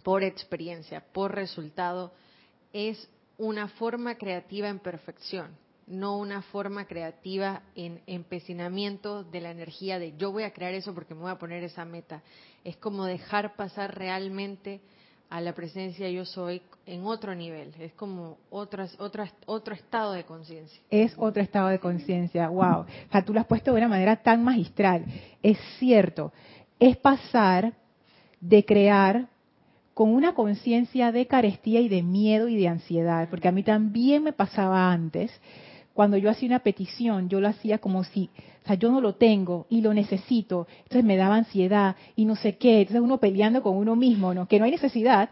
[0.03, 2.11] por experiencia, por resultado,
[2.73, 5.55] es una forma creativa en perfección
[5.87, 10.93] no una forma creativa en empecinamiento de la energía de yo voy a crear eso
[10.93, 12.21] porque me voy a poner esa meta.
[12.63, 14.81] Es como dejar pasar realmente
[15.29, 20.23] a la presencia yo soy en otro nivel, es como otro, otro, otro estado de
[20.23, 20.79] conciencia.
[20.89, 22.81] Es otro estado de conciencia, wow.
[22.81, 25.05] O sea, tú lo has puesto de una manera tan magistral.
[25.43, 26.31] Es cierto,
[26.79, 27.73] es pasar
[28.39, 29.27] de crear
[29.97, 34.23] con una conciencia de carestía y de miedo y de ansiedad, porque a mí también
[34.23, 35.31] me pasaba antes,
[35.95, 38.29] cuando yo hacía una petición, yo lo hacía como si,
[38.63, 42.35] o sea, yo no lo tengo y lo necesito, entonces me daba ansiedad y no
[42.35, 44.47] sé qué, entonces uno peleando con uno mismo, ¿no?
[44.47, 45.31] Que no hay necesidad,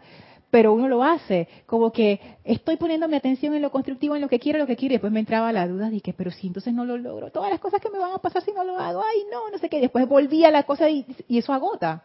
[0.50, 4.28] pero uno lo hace, como que estoy poniendo mi atención en lo constructivo, en lo
[4.28, 6.74] que quiero, lo que quiero, y después me entraba la duda, dije, pero si entonces
[6.74, 9.00] no lo logro, todas las cosas que me van a pasar si no lo hago,
[9.00, 12.02] ay no, no sé qué, después volvía la cosa y, y eso agota.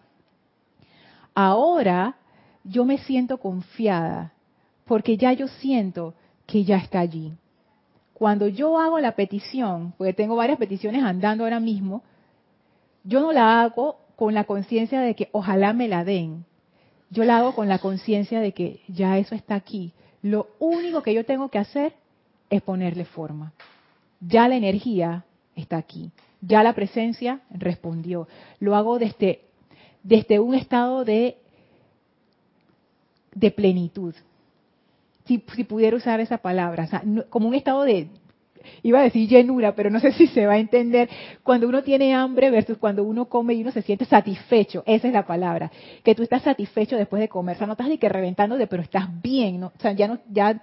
[1.34, 2.18] Ahora
[2.64, 4.34] yo me siento confiada,
[4.86, 6.14] porque ya yo siento
[6.46, 7.34] que ya está allí.
[8.14, 12.04] Cuando yo hago la petición, porque tengo varias peticiones andando ahora mismo,
[13.04, 16.46] yo no la hago con la conciencia de que ojalá me la den.
[17.10, 19.94] Yo la hago con la conciencia de que ya eso está aquí.
[20.22, 21.94] Lo único que yo tengo que hacer
[22.50, 23.54] es ponerle forma.
[24.20, 26.12] Ya la energía está aquí.
[26.42, 28.28] Ya la presencia respondió.
[28.60, 29.42] Lo hago desde,
[30.04, 31.38] desde un estado de,
[33.34, 34.16] de plenitud
[35.26, 36.88] si, pudiera usar esa palabra,
[37.30, 38.08] como un estado de,
[38.84, 41.10] iba a decir llenura, pero no sé si se va a entender,
[41.44, 45.14] cuando uno tiene hambre versus cuando uno come y uno se siente satisfecho, esa es
[45.14, 45.72] la palabra,
[46.04, 48.84] que tú estás satisfecho después de comer, o sea, no estás ni que reventándote, pero
[48.84, 49.68] estás bien, ¿no?
[49.68, 50.62] o sea, ya ya,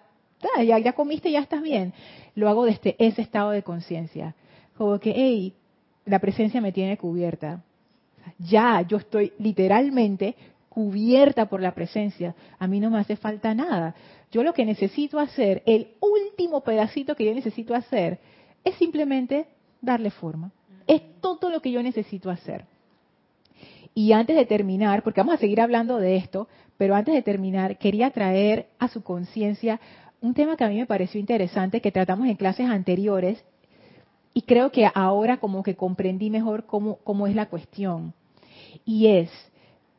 [0.62, 1.92] ya, ya comiste, ya estás bien.
[2.36, 4.36] Lo hago desde ese estado de conciencia,
[4.76, 5.52] como que, hey,
[6.04, 7.64] la presencia me tiene cubierta.
[8.38, 10.36] Ya, yo estoy literalmente
[10.78, 12.36] cubierta por la presencia.
[12.56, 13.96] A mí no me hace falta nada.
[14.30, 18.20] Yo lo que necesito hacer, el último pedacito que yo necesito hacer,
[18.62, 19.48] es simplemente
[19.80, 20.52] darle forma.
[20.86, 22.64] Es todo lo que yo necesito hacer.
[23.92, 27.76] Y antes de terminar, porque vamos a seguir hablando de esto, pero antes de terminar,
[27.78, 29.80] quería traer a su conciencia
[30.20, 33.44] un tema que a mí me pareció interesante, que tratamos en clases anteriores,
[34.32, 38.14] y creo que ahora como que comprendí mejor cómo, cómo es la cuestión.
[38.84, 39.30] Y es,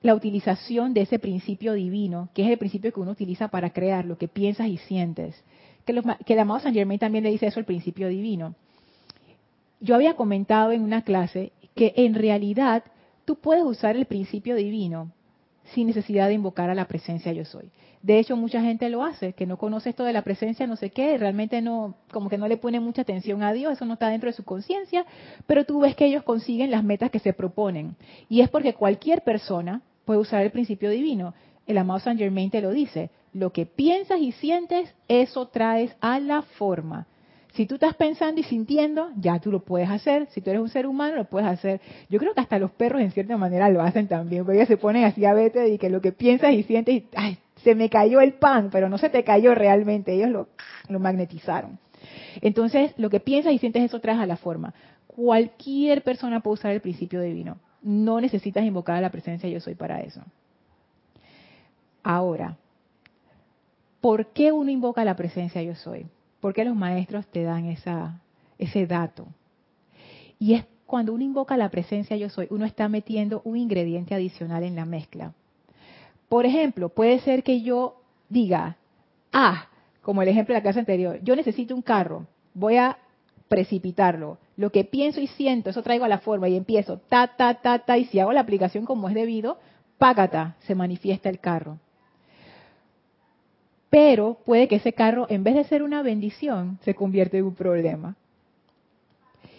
[0.01, 4.05] la utilización de ese principio divino, que es el principio que uno utiliza para crear
[4.05, 5.43] lo que piensas y sientes.
[5.85, 5.91] Que,
[6.33, 8.55] el amado Saint Germain también le dice eso, el principio divino.
[9.81, 12.83] Yo había comentado en una clase que en realidad
[13.25, 15.11] tú puedes usar el principio divino
[15.73, 17.69] sin necesidad de invocar a la presencia yo soy.
[18.01, 20.89] De hecho, mucha gente lo hace, que no conoce esto de la presencia, no sé
[20.89, 24.07] qué, realmente no, como que no le pone mucha atención a Dios, eso no está
[24.07, 25.05] dentro de su conciencia,
[25.47, 27.95] pero tú ves que ellos consiguen las metas que se proponen.
[28.29, 31.35] Y es porque cualquier persona puede usar el principio divino.
[31.67, 33.11] El amado Saint Germain te lo dice.
[33.31, 37.05] Lo que piensas y sientes, eso traes a la forma.
[37.53, 40.25] Si tú estás pensando y sintiendo, ya tú lo puedes hacer.
[40.31, 41.79] Si tú eres un ser humano, lo puedes hacer.
[42.09, 44.77] Yo creo que hasta los perros en cierta manera lo hacen también, porque ellos se
[44.77, 48.19] ponen así a vete y que lo que piensas y sientes, ay, se me cayó
[48.19, 50.47] el pan, pero no se te cayó realmente, ellos lo,
[50.87, 51.77] lo magnetizaron.
[52.41, 54.73] Entonces, lo que piensas y sientes, eso traes a la forma.
[55.05, 57.59] Cualquier persona puede usar el principio divino.
[57.81, 60.21] No necesitas invocar a la presencia yo soy para eso.
[62.03, 62.57] Ahora,
[64.01, 66.07] ¿por qué uno invoca a la presencia yo soy?
[66.39, 68.21] ¿Por qué los maestros te dan esa,
[68.57, 69.27] ese dato?
[70.39, 74.63] Y es cuando uno invoca la presencia yo soy, uno está metiendo un ingrediente adicional
[74.63, 75.33] en la mezcla.
[76.27, 78.77] Por ejemplo, puede ser que yo diga,
[79.31, 79.67] ah,
[80.01, 82.97] como el ejemplo de la clase anterior, yo necesito un carro, voy a
[83.49, 84.37] precipitarlo.
[84.55, 87.79] Lo que pienso y siento, eso traigo a la forma y empiezo ta, ta, ta,
[87.79, 89.57] ta, y si hago la aplicación como es debido,
[89.97, 91.79] págata, se manifiesta el carro.
[93.89, 97.55] Pero puede que ese carro, en vez de ser una bendición, se convierta en un
[97.55, 98.15] problema.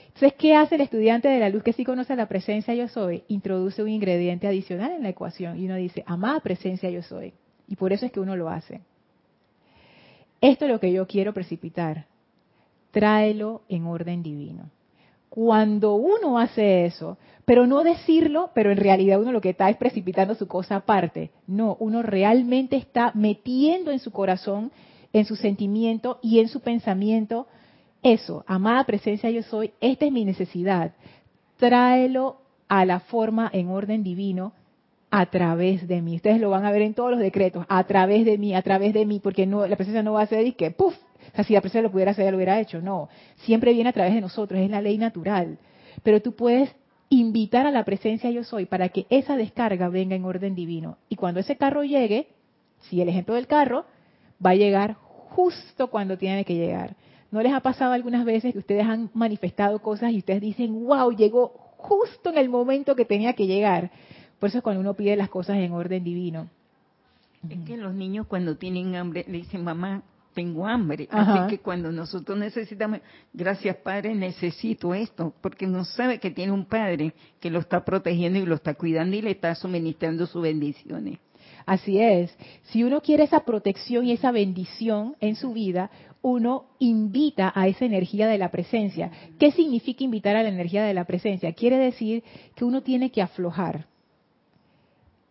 [0.06, 3.24] Entonces, ¿qué hace el estudiante de la luz que sí conoce la presencia yo soy?
[3.28, 7.32] Introduce un ingrediente adicional en la ecuación y uno dice, amada presencia yo soy.
[7.66, 8.82] Y por eso es que uno lo hace.
[10.40, 12.06] Esto es lo que yo quiero precipitar
[12.90, 14.70] tráelo en orden divino.
[15.28, 19.76] Cuando uno hace eso, pero no decirlo, pero en realidad uno lo que está es
[19.76, 21.30] precipitando su cosa aparte.
[21.46, 24.72] No, uno realmente está metiendo en su corazón,
[25.12, 27.46] en su sentimiento y en su pensamiento
[28.02, 30.92] eso, amada presencia yo soy, esta es mi necesidad.
[31.58, 32.38] Tráelo
[32.68, 34.52] a la forma en orden divino
[35.10, 36.16] a través de mí.
[36.16, 38.94] Ustedes lo van a ver en todos los decretos, a través de mí, a través
[38.94, 40.94] de mí, porque no, la presencia no va a ser y que, ¡puf!
[41.32, 42.80] O sea, si la presencia lo pudiera hacer, ya lo hubiera hecho.
[42.80, 45.58] No, siempre viene a través de nosotros, es la ley natural.
[46.02, 46.74] Pero tú puedes
[47.08, 50.96] invitar a la presencia yo soy para que esa descarga venga en orden divino.
[51.08, 52.28] Y cuando ese carro llegue,
[52.88, 53.84] si el ejemplo del carro,
[54.44, 54.96] va a llegar
[55.30, 56.96] justo cuando tiene que llegar.
[57.30, 61.12] ¿No les ha pasado algunas veces que ustedes han manifestado cosas y ustedes dicen, wow,
[61.12, 63.90] llegó justo en el momento que tenía que llegar?
[64.38, 66.48] Por eso es cuando uno pide las cosas en orden divino.
[67.48, 70.02] Es que los niños cuando tienen hambre le dicen, mamá,
[70.34, 71.08] tengo hambre.
[71.10, 73.00] Así que cuando nosotros necesitamos,
[73.32, 78.38] gracias Padre, necesito esto, porque no sabe que tiene un Padre que lo está protegiendo
[78.38, 81.18] y lo está cuidando y le está suministrando sus bendiciones.
[81.66, 82.36] Así es.
[82.64, 85.90] Si uno quiere esa protección y esa bendición en su vida,
[86.22, 89.10] uno invita a esa energía de la presencia.
[89.38, 91.52] ¿Qué significa invitar a la energía de la presencia?
[91.52, 92.22] Quiere decir
[92.54, 93.86] que uno tiene que aflojar.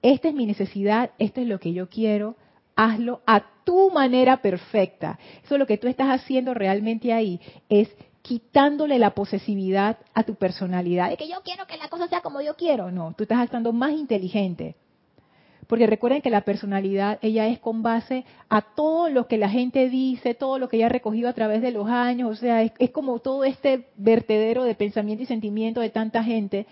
[0.01, 2.35] Esta es mi necesidad, esto es lo que yo quiero,
[2.79, 5.19] hazlo a tu manera perfecta.
[5.43, 7.89] Eso es lo que tú estás haciendo realmente ahí, es
[8.21, 12.41] quitándole la posesividad a tu personalidad, de que yo quiero que la cosa sea como
[12.41, 12.89] yo quiero.
[12.89, 14.75] No, tú estás actuando más inteligente.
[15.67, 19.89] Porque recuerden que la personalidad, ella es con base a todo lo que la gente
[19.89, 22.71] dice, todo lo que ella ha recogido a través de los años, o sea, es,
[22.79, 26.65] es como todo este vertedero de pensamiento y sentimiento de tanta gente.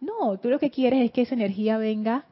[0.00, 2.26] No, tú lo que quieres es que esa energía venga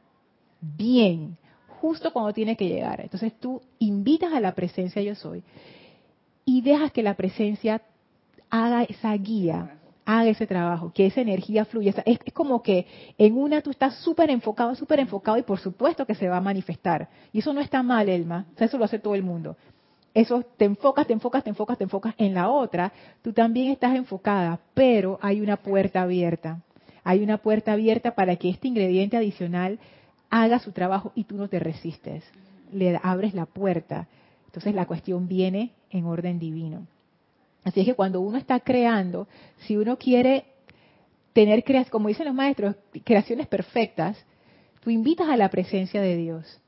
[0.59, 1.37] bien,
[1.83, 3.01] justo cuando tiene que llegar.
[3.01, 5.43] Entonces tú invitas a la presencia yo soy
[6.45, 7.81] y dejas que la presencia
[8.49, 11.93] haga esa guía haga ese trabajo, que esa energía fluya.
[12.05, 16.15] Es, como que en una tú estás súper enfocado, súper enfocado y por supuesto que
[16.15, 17.09] se va a manifestar.
[17.33, 18.45] Y eso no está mal, Elma.
[18.53, 19.57] O sea, eso lo hace todo el mundo.
[20.13, 22.93] Eso te enfocas, te enfocas, te enfocas, te enfocas en la otra.
[23.21, 26.61] Tú también estás enfocada, pero hay una puerta abierta.
[27.03, 29.79] Hay una puerta abierta para que este ingrediente adicional
[30.33, 32.23] haga su trabajo y tú no te resistes.
[32.71, 34.07] Le abres la puerta.
[34.47, 36.87] Entonces la cuestión viene en orden divino.
[37.63, 39.27] Así es que cuando uno está creando,
[39.59, 40.45] si uno quiere
[41.33, 44.17] tener, como dicen los maestros, creaciones perfectas,
[44.81, 46.59] tú invitas a la presencia de Dios.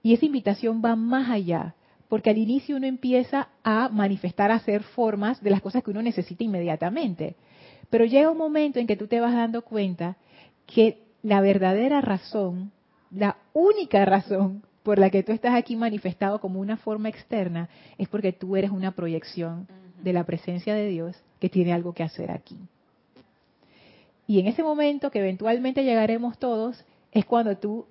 [0.00, 1.74] Y esa invitación va más allá,
[2.08, 6.02] porque al inicio uno empieza a manifestar, a hacer formas de las cosas que uno
[6.02, 7.34] necesita inmediatamente.
[7.90, 10.16] Pero llega un momento en que tú te vas dando cuenta
[10.66, 12.70] que la verdadera razón,
[13.10, 18.08] la única razón por la que tú estás aquí manifestado como una forma externa, es
[18.08, 19.66] porque tú eres una proyección
[20.02, 22.56] de la presencia de Dios que tiene algo que hacer aquí.
[24.28, 27.86] Y en ese momento que eventualmente llegaremos todos, es cuando tú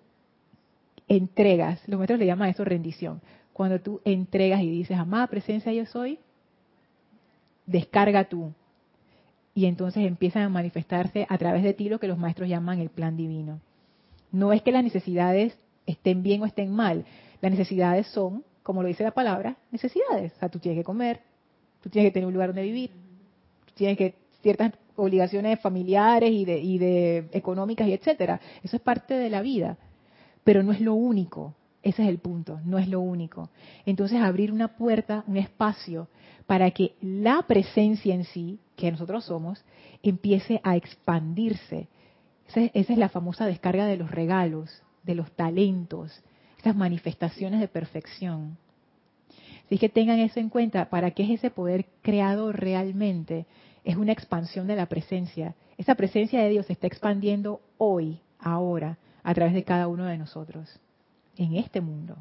[1.07, 5.85] entregas, los maestros le llaman eso rendición, cuando tú entregas y dices, amada presencia yo
[5.85, 6.19] soy,
[7.65, 8.53] descarga tú.
[9.53, 12.89] Y entonces empiezan a manifestarse a través de ti lo que los maestros llaman el
[12.89, 13.59] plan divino.
[14.35, 17.05] No es que las necesidades estén bien o estén mal,
[17.39, 20.33] las necesidades son, como lo dice la palabra, necesidades.
[20.33, 21.21] O sea, tú tienes que comer,
[21.79, 22.91] tú tienes que tener un lugar donde vivir,
[23.75, 28.41] tienes que ciertas obligaciones familiares y de, y de económicas y etcétera.
[28.61, 29.77] Eso es parte de la vida,
[30.43, 31.55] pero no es lo único.
[31.81, 33.49] Ese es el punto, no es lo único.
[33.85, 36.09] Entonces abrir una puerta, un espacio
[36.45, 39.63] para que la presencia en sí, que nosotros somos,
[40.03, 41.87] empiece a expandirse.
[42.47, 46.23] Esa es, esa es la famosa descarga de los regalos, de los talentos,
[46.59, 48.57] esas manifestaciones de perfección.
[49.65, 53.45] Así que tengan eso en cuenta, ¿para qué es ese poder creado realmente?
[53.83, 55.55] Es una expansión de la presencia.
[55.77, 60.17] Esa presencia de Dios se está expandiendo hoy, ahora, a través de cada uno de
[60.17, 60.79] nosotros,
[61.37, 62.15] en este mundo.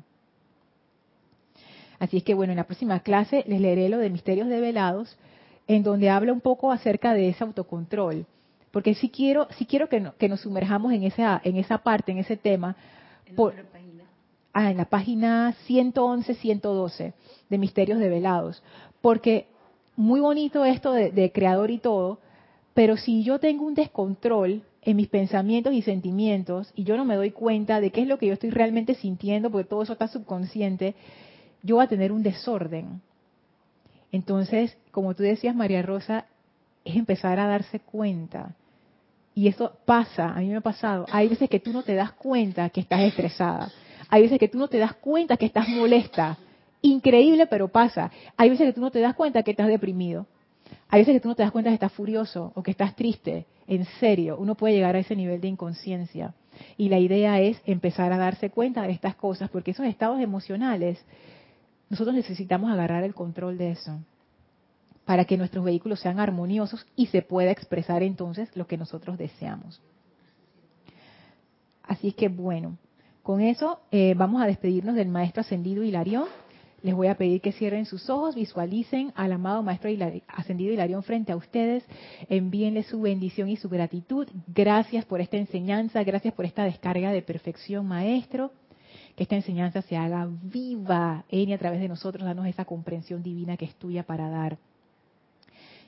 [1.99, 5.17] Así es que bueno, en la próxima clase les leeré lo de misterios develados,
[5.67, 8.27] en donde habla un poco acerca de ese autocontrol.
[8.75, 12.19] Porque si quiero, si quiero que, que nos sumerjamos en esa, en esa parte, en
[12.19, 12.75] ese tema.
[13.37, 13.55] Por,
[14.53, 17.15] ah, en la página 111, 112
[17.51, 18.65] de Misterios Develados.
[19.01, 19.47] Porque
[19.95, 22.19] muy bonito esto de, creador y todo,
[22.75, 27.15] pero si yo tengo un descontrol en mis pensamientos y sentimientos y yo no me
[27.15, 30.09] doy cuenta de qué es lo que yo estoy realmente sintiendo, porque todo eso está
[30.09, 30.97] subconsciente,
[31.63, 33.01] yo voy a tener un desorden.
[34.11, 36.27] Entonces, como tú decías, María Rosa,
[36.85, 38.57] es empezar a darse cuenta.
[39.35, 41.07] Y eso pasa, a mí me ha pasado.
[41.11, 43.71] Hay veces que tú no te das cuenta que estás estresada.
[44.09, 46.39] Hay veces que tú no te das cuenta que estás molesta.
[46.83, 48.13] Increíble, pero pasa.
[48.37, 50.27] Hay veces que tú no te das cuenta que estás deprimido.
[50.89, 53.47] Hay veces que tú no te das cuenta que estás furioso o que estás triste.
[53.67, 56.35] En serio, uno puede llegar a ese nivel de inconsciencia.
[56.77, 61.05] Y la idea es empezar a darse cuenta de estas cosas, porque esos estados emocionales,
[61.91, 63.99] nosotros necesitamos agarrar el control de eso
[65.05, 69.83] para que nuestros vehículos sean armoniosos y se pueda expresar entonces lo que nosotros deseamos.
[71.83, 72.79] Así que bueno,
[73.23, 76.25] con eso eh, vamos a despedirnos del maestro ascendido Hilarión.
[76.83, 79.91] Les voy a pedir que cierren sus ojos, visualicen al amado Maestro
[80.29, 81.83] Ascendido Hilarión frente a ustedes,
[82.29, 84.29] envíenle su bendición y su gratitud.
[84.49, 88.53] Gracias por esta enseñanza, gracias por esta descarga de perfección, Maestro.
[89.17, 93.23] Que esta enseñanza se haga viva en y a través de nosotros, danos esa comprensión
[93.23, 94.59] divina que es tuya para dar.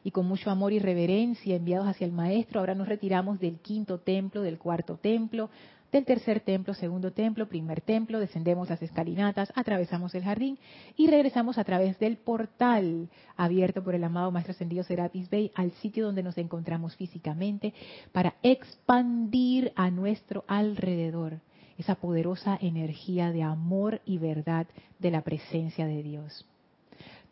[0.06, 3.98] Y con mucho amor y reverencia enviados hacia el Maestro, ahora nos retiramos del quinto
[3.98, 5.50] templo, del cuarto templo,
[5.90, 10.60] del tercer templo, segundo templo, primer templo, descendemos las escalinatas, atravesamos el jardín
[10.96, 15.72] y regresamos a través del portal abierto por el amado Maestro Ascendido Serapis Bey al
[15.72, 17.74] sitio donde nos encontramos físicamente
[18.12, 21.40] para expandir a nuestro alrededor
[21.78, 24.68] esa poderosa energía de amor y verdad
[25.00, 26.46] de la presencia de Dios.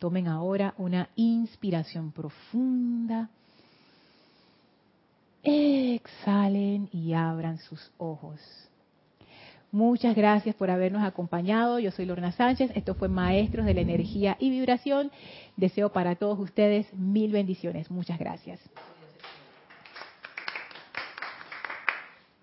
[0.05, 3.27] Tomen ahora una inspiración profunda.
[5.41, 8.39] Exhalen y abran sus ojos.
[9.71, 11.79] Muchas gracias por habernos acompañado.
[11.79, 12.69] Yo soy Lorna Sánchez.
[12.75, 15.09] Esto fue Maestros de la Energía y Vibración.
[15.57, 17.89] Deseo para todos ustedes mil bendiciones.
[17.89, 18.59] Muchas gracias.